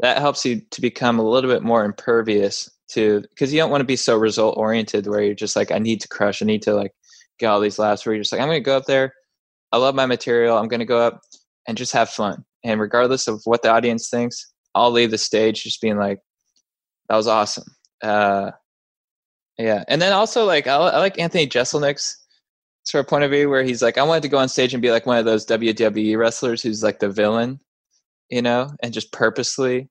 [0.00, 3.80] that helps you to become a little bit more impervious to because you don't want
[3.80, 6.62] to be so result oriented where you're just like I need to crush, I need
[6.62, 6.92] to like
[7.38, 8.04] get all these laughs.
[8.04, 9.14] Where you're just like I'm gonna go up there,
[9.70, 11.20] I love my material, I'm gonna go up
[11.68, 12.44] and just have fun.
[12.64, 16.18] And regardless of what the audience thinks, I'll leave the stage just being like,
[17.12, 17.64] that was awesome.
[18.02, 18.52] Uh,
[19.58, 19.84] yeah.
[19.86, 22.16] And then also like, I, I like Anthony Jeselnik's
[22.84, 24.80] sort of point of view where he's like, I wanted to go on stage and
[24.80, 27.60] be like one of those WWE wrestlers who's like the villain,
[28.30, 29.90] you know, and just purposely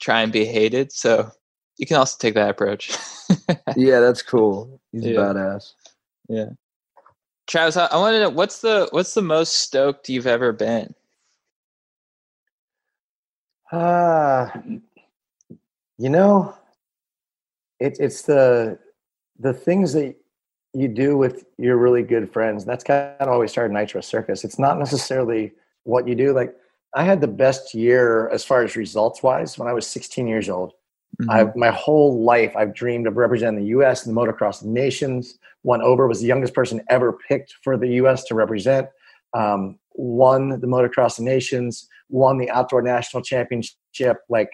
[0.00, 0.90] try and be hated.
[0.90, 1.30] So
[1.76, 2.96] you can also take that approach.
[3.76, 4.80] Yeah, that's cool.
[4.92, 5.10] He's Yeah.
[5.10, 5.72] a badass.
[6.30, 6.46] yeah.
[7.46, 10.94] Travis, I, I want to know what's the what's the most stoked you've ever been?
[13.70, 14.48] Uh,
[16.02, 16.52] you know,
[17.78, 18.76] it, it's the
[19.38, 20.16] the things that
[20.74, 22.64] you do with your really good friends.
[22.64, 24.42] That's kind of always started Nitro Circus.
[24.42, 25.52] It's not necessarily
[25.84, 26.32] what you do.
[26.32, 26.56] Like
[26.96, 30.48] I had the best year as far as results wise when I was 16 years
[30.48, 30.72] old.
[31.30, 34.04] I my whole life I've dreamed of representing the U.S.
[34.04, 35.38] in the motocross nations.
[35.62, 38.24] Won over was the youngest person ever picked for the U.S.
[38.24, 38.88] to represent.
[39.34, 41.88] Um, won the motocross nations.
[42.08, 44.16] Won the outdoor national championship.
[44.28, 44.50] Like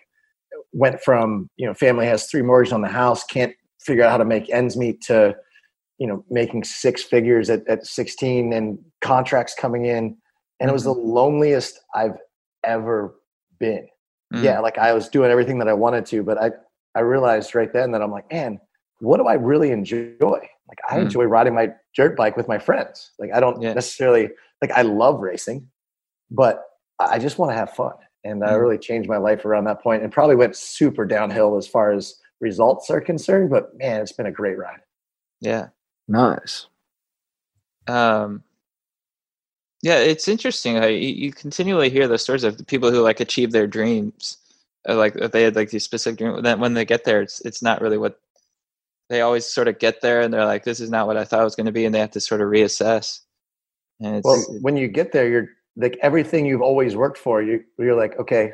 [0.73, 4.19] went from you know family has three mortgages on the house, can't figure out how
[4.19, 5.35] to make ends meet to
[5.99, 10.16] you know making six figures at, at 16 and contracts coming in,
[10.61, 12.16] and it was the loneliest I've
[12.64, 13.14] ever
[13.59, 13.87] been
[14.35, 14.45] Mm.
[14.45, 16.51] yeah like i was doing everything that i wanted to but i
[16.95, 18.61] i realized right then that i'm like man
[19.01, 21.03] what do i really enjoy like i Mm.
[21.05, 23.73] enjoy riding my dirt bike with my friends like i don't Yeah.
[23.73, 24.29] necessarily
[24.61, 25.66] like i love racing
[26.31, 26.62] but
[27.01, 27.95] i just want to have fun
[28.29, 28.61] and i Mm.
[28.61, 32.20] really changed my life around that point and probably went super downhill as far as
[32.41, 34.81] results are concerned but man it's been a great ride
[35.41, 35.68] Yeah.
[36.07, 36.66] Nice.
[37.87, 38.43] um
[39.83, 43.20] yeah it's interesting like, you, you continually hear the stories of the people who like
[43.20, 44.39] achieve their dreams
[44.89, 47.41] uh, like if they had like these specific dreams then when they get there it's
[47.41, 48.20] it's not really what
[49.09, 51.41] they always sort of get there and they're like this is not what i thought
[51.41, 53.20] it was going to be and they have to sort of reassess
[54.01, 55.49] and it's well when you get there you're
[55.79, 58.53] like everything you've always worked for you you're like okay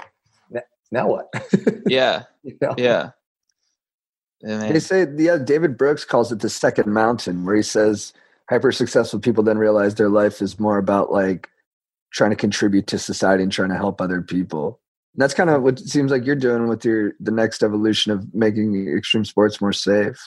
[0.92, 1.26] now what
[1.88, 2.74] yeah You know?
[2.78, 3.10] yeah
[4.42, 4.68] Yeah.
[4.70, 8.12] They say yeah, David Brooks calls it the second mountain, where he says
[8.50, 11.48] hyper successful people then realize their life is more about like
[12.12, 14.80] trying to contribute to society and trying to help other people.
[15.14, 18.12] And that's kind of what it seems like you're doing with your the next evolution
[18.12, 20.20] of making extreme sports more safe.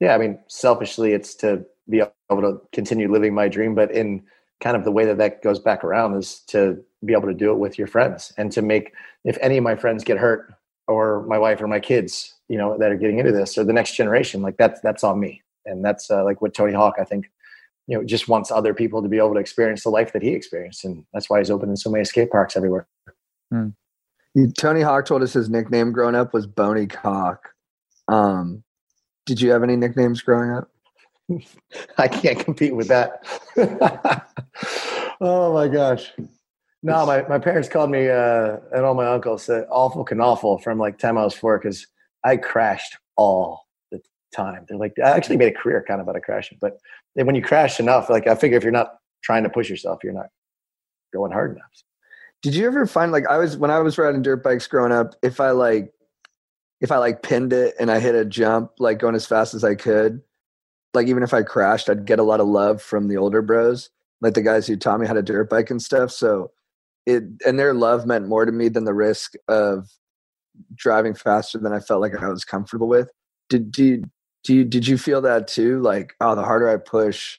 [0.00, 4.22] yeah i mean selfishly it's to be able to continue living my dream but in
[4.64, 7.52] kind of the way that that goes back around is to be able to do
[7.52, 8.94] it with your friends and to make
[9.24, 10.54] if any of my friends get hurt
[10.88, 13.74] or my wife or my kids you know that are getting into this or the
[13.74, 17.04] next generation like that's that's on me and that's uh, like what tony hawk i
[17.04, 17.30] think
[17.86, 20.30] you know just wants other people to be able to experience the life that he
[20.30, 22.86] experienced and that's why he's opening so many skate parks everywhere
[24.34, 27.50] You- Tony Hawk told us his nickname growing up was Bony Cock.
[28.08, 28.64] Um,
[29.26, 30.70] did you have any nicknames growing up?
[31.98, 33.24] I can't compete with that.
[35.20, 36.12] oh my gosh.
[36.82, 40.78] No, my, my parents called me, uh, and all my uncles said awful canawful from
[40.78, 41.86] like time I was four because
[42.24, 44.02] I crashed all the
[44.36, 44.66] time.
[44.68, 46.78] They're like, I actually made a career kind of out of crashing, but
[47.14, 50.12] when you crash enough, like I figure if you're not trying to push yourself, you're
[50.12, 50.26] not
[51.14, 51.70] going hard enough.
[52.42, 55.14] Did you ever find like I was when I was riding dirt bikes growing up,
[55.22, 55.90] if I like
[56.82, 59.64] if I like pinned it and I hit a jump like going as fast as
[59.64, 60.20] I could,
[60.94, 63.90] like even if I crashed, I'd get a lot of love from the older bros.
[64.20, 66.10] like the guys who taught me how to dirt bike and stuff.
[66.10, 66.50] So
[67.06, 69.88] it and their love meant more to me than the risk of
[70.74, 73.10] driving faster than I felt like I was comfortable with.
[73.48, 74.04] Did do you,
[74.44, 75.80] do you did you feel that too?
[75.82, 77.38] Like, oh, the harder I push,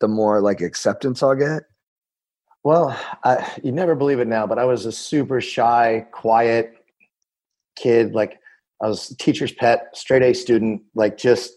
[0.00, 1.64] the more like acceptance I'll get.
[2.64, 6.74] Well, I, you never believe it now, but I was a super shy, quiet
[7.76, 8.14] kid.
[8.14, 8.38] Like
[8.80, 10.82] I was teacher's pet, straight A student.
[10.94, 11.54] Like just,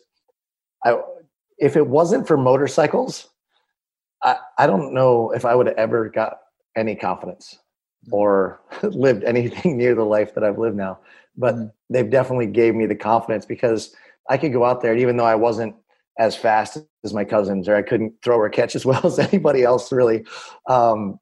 [0.86, 0.98] I,
[1.58, 3.30] if it wasn't for motorcycles,
[4.24, 6.38] I, I don't know if I would have ever got
[6.76, 7.60] any confidence
[8.12, 11.00] or lived anything near the life that I've lived now.
[11.38, 11.72] But Mhm.
[11.90, 13.94] they've definitely gave me the confidence because
[14.30, 15.76] I could go out there, and even though I wasn't
[16.18, 19.64] as fast as my cousins or I couldn't throw or catch as well as anybody
[19.64, 20.26] else, really,
[20.70, 21.20] um,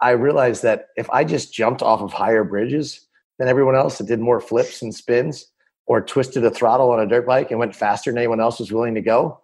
[0.00, 3.06] I realized that if I just jumped off of higher bridges
[3.38, 5.46] than everyone else that did more flips and spins
[5.88, 8.70] or twisted a throttle on a dirt bike and went faster than anyone else was
[8.70, 9.40] willing to go,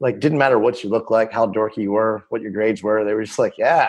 [0.00, 3.04] like didn't matter what you looked like, how dorky you were, what your grades were,
[3.04, 3.88] they were just like, yeah,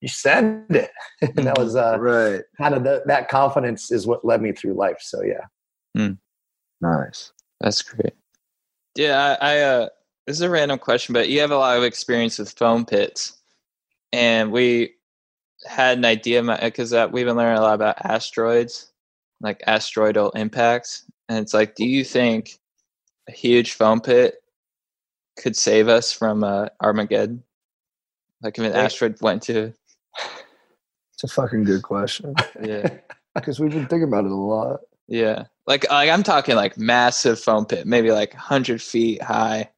[0.00, 0.92] you send it.
[1.20, 2.42] and that was uh, right.
[2.56, 4.98] kind of the, that confidence is what led me through life.
[5.00, 5.44] So yeah.
[6.80, 7.32] Nice.
[7.60, 8.14] That's great.
[8.96, 9.88] Yeah, I, I uh
[10.26, 13.36] this is a random question, but you have a lot of experience with foam pits.
[14.12, 14.94] And we
[15.66, 18.92] had an idea because uh, we've been learning a lot about asteroids,
[19.44, 21.04] like asteroidal impacts.
[21.28, 22.58] And it's like, do you think
[23.28, 24.34] a huge foam pit
[25.38, 27.42] could save us from uh, Armageddon?
[28.42, 29.72] Like if an asteroid went to,
[31.14, 32.88] It's a fucking good question yeah,
[33.34, 34.80] because we've been thinking about it a lot.
[35.08, 35.44] yeah.
[35.66, 39.70] Like, like I'm talking like massive foam pit, maybe like hundred feet high.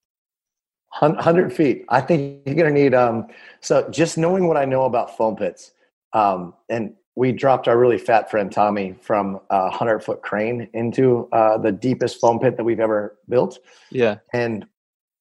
[0.99, 1.85] 100 feet.
[1.91, 3.27] I think you're going to need, um,
[3.61, 5.73] so just knowing what I know about foam pits,
[6.13, 11.29] um, and we dropped our really fat friend Tommy from a 100 foot crane into
[11.33, 13.59] uh, the deepest foam pit that we've ever built.
[13.91, 14.67] Yeah, And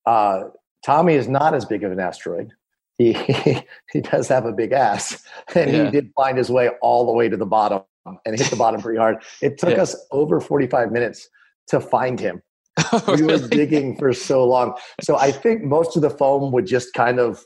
[0.06, 0.43] uh,
[0.86, 2.52] Tommy is not as big of an asteroid.
[2.98, 3.14] He,
[3.91, 5.24] he does have a big ass,
[5.56, 5.86] and Yeah.
[5.86, 7.82] he did find his way all the way to the bottom
[8.26, 9.24] and hit the bottom pretty hard.
[9.41, 9.82] It took Yeah.
[9.84, 11.28] us over 45 minutes
[11.70, 12.43] to find him
[13.08, 14.76] we were digging for so long.
[15.02, 17.43] So I think most of the foam would just kind of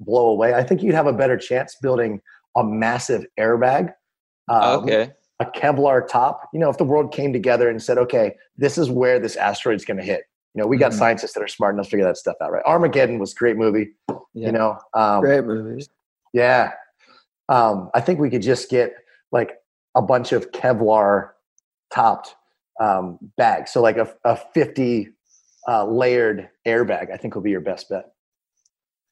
[0.00, 0.54] blow away.
[0.54, 2.20] I think you'd have a better chance building
[2.56, 3.92] a massive airbag,
[4.50, 5.12] uh, okay.
[5.40, 6.48] a Kevlar top.
[6.52, 9.84] You know, if the world came together and said, "Okay, this is where this asteroid's
[9.84, 10.24] going to hit."
[10.54, 10.98] You know, we got Mhm.
[10.98, 12.64] scientists that are smart enough to figure that stuff out, right?
[12.64, 13.94] Armageddon was a great movie.
[14.08, 14.46] Yeah.
[14.46, 15.86] You know, um, Great movie.
[16.32, 16.72] yeah.
[17.48, 18.94] Um, I think we could just get
[19.30, 19.58] like
[19.94, 21.30] a bunch of Kevlar
[21.92, 22.34] topped
[22.80, 23.72] um, bags.
[23.72, 25.08] So like a, a 50
[25.68, 28.12] uh, layered airbag, I think will be your best bet.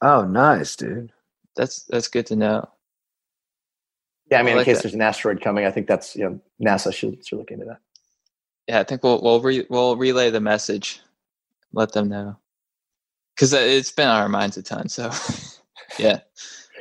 [0.02, 1.12] Oh, nice, dude.
[1.56, 2.68] That's that's good to know.
[4.30, 4.82] Yeah, I mean, I in case that.
[4.84, 7.78] there's an asteroid coming, I think that's, you know, NASA should, should look into that.
[8.68, 11.00] Yeah, I think we'll we'll re- we'll relay the message,
[11.72, 12.36] let them know,
[13.36, 14.88] because it's been on our minds a ton.
[14.88, 15.10] So,
[16.00, 16.18] yeah,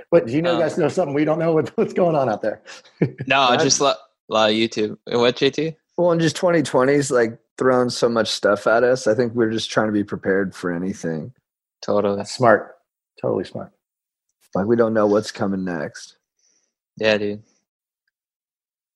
[0.09, 2.27] But do you know, Um, guys know something we don't know what, what's going on
[2.27, 2.63] out there?
[3.27, 3.59] no, I Right.
[3.59, 3.97] just a lot,
[4.29, 4.97] lot of YouTube.
[5.05, 5.75] What JT?
[5.97, 9.05] Well, and just 2020's like throwing so much stuff at us.
[9.05, 11.33] I think we're just trying to be prepared for anything.
[11.83, 12.17] Totally.
[12.17, 12.77] That's smart.
[13.21, 13.71] Totally smart.
[14.55, 16.17] Like we don't know what's coming next.
[16.97, 17.43] Yeah, dude.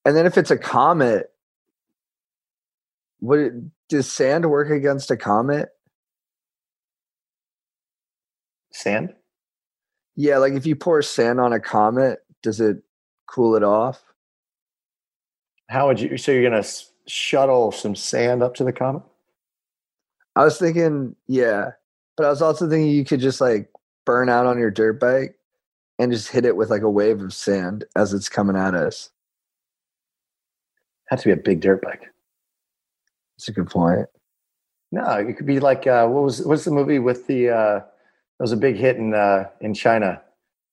[0.04, 1.30] And then if it's a comet,
[3.20, 3.52] would it,
[3.88, 5.68] does sand work against a comet?
[8.72, 9.14] Sand?
[10.16, 12.78] Yeah, like if you pour sand on a comet, does it
[13.26, 14.02] cool it off?
[15.68, 16.68] How would you, so you're going to
[17.06, 19.02] shuttle some sand up to the comet?
[20.34, 21.72] I was thinking, yeah,
[22.16, 23.70] but I was also thinking you could just like
[24.06, 25.36] burn out on your dirt bike
[26.00, 29.10] and just hit it with like a wave of sand as it's coming at us.
[31.10, 32.04] Has to be a big dirt bike.
[33.36, 34.06] That's a good point.
[34.92, 37.84] No, it could be like uh, what was what's the movie with the uh, that
[38.40, 40.20] was a big hit in uh, in China,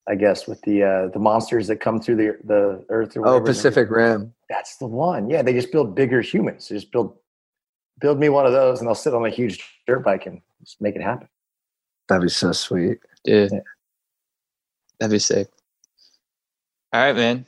[0.07, 3.15] I guess, with the uh, the monsters that come through the the earth.
[3.17, 3.41] Or Oh.
[3.41, 4.33] Pacific Rim.
[4.49, 5.29] That's the one.
[5.29, 6.69] Yeah, they just build bigger humans.
[6.69, 7.15] They just build
[7.99, 10.79] build me one of those, and I'll sit on a huge dirt bike and just
[10.81, 11.27] make it happen.
[12.07, 12.99] That'd be so sweet.
[13.23, 13.59] Dude, Yeah.
[14.99, 15.47] That'd be sick.
[16.93, 17.45] All right, man.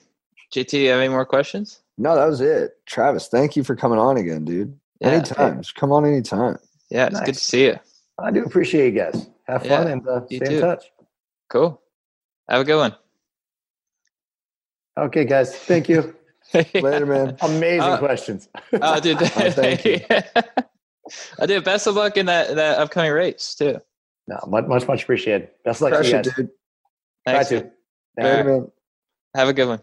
[0.53, 1.79] JT, you have any more questions?
[1.97, 2.77] No, that was it.
[2.85, 4.77] Travis, thank you for coming on again, dude.
[4.99, 5.61] Yeah, anytime.
[5.61, 6.57] Just come on anytime.
[6.89, 7.79] Yeah, it's good to see you.
[8.17, 9.27] I do appreciate you guys.
[9.47, 10.55] Have fun Yeah, and uh, stay too.
[10.55, 10.85] in touch.
[11.49, 11.81] Cool.
[12.49, 12.95] Have a good one.
[14.97, 15.55] Okay, guys.
[15.55, 16.15] Thank you.
[16.53, 17.37] Later, man.
[17.41, 18.49] Amazing Uh, questions.
[18.81, 19.19] Oh, dude.
[19.19, 19.99] thank you.
[21.39, 21.63] I did.
[21.63, 23.79] Best of luck in that that upcoming race too.
[24.27, 25.49] no, much, much, much appreciated.
[25.63, 26.35] Best of luck to Crush you it, guys.
[26.35, 26.49] dude.
[27.27, 27.49] Try Thanks.
[27.49, 27.59] to.
[27.61, 27.71] dude.
[28.17, 28.63] Right.
[29.35, 29.81] Have a good one.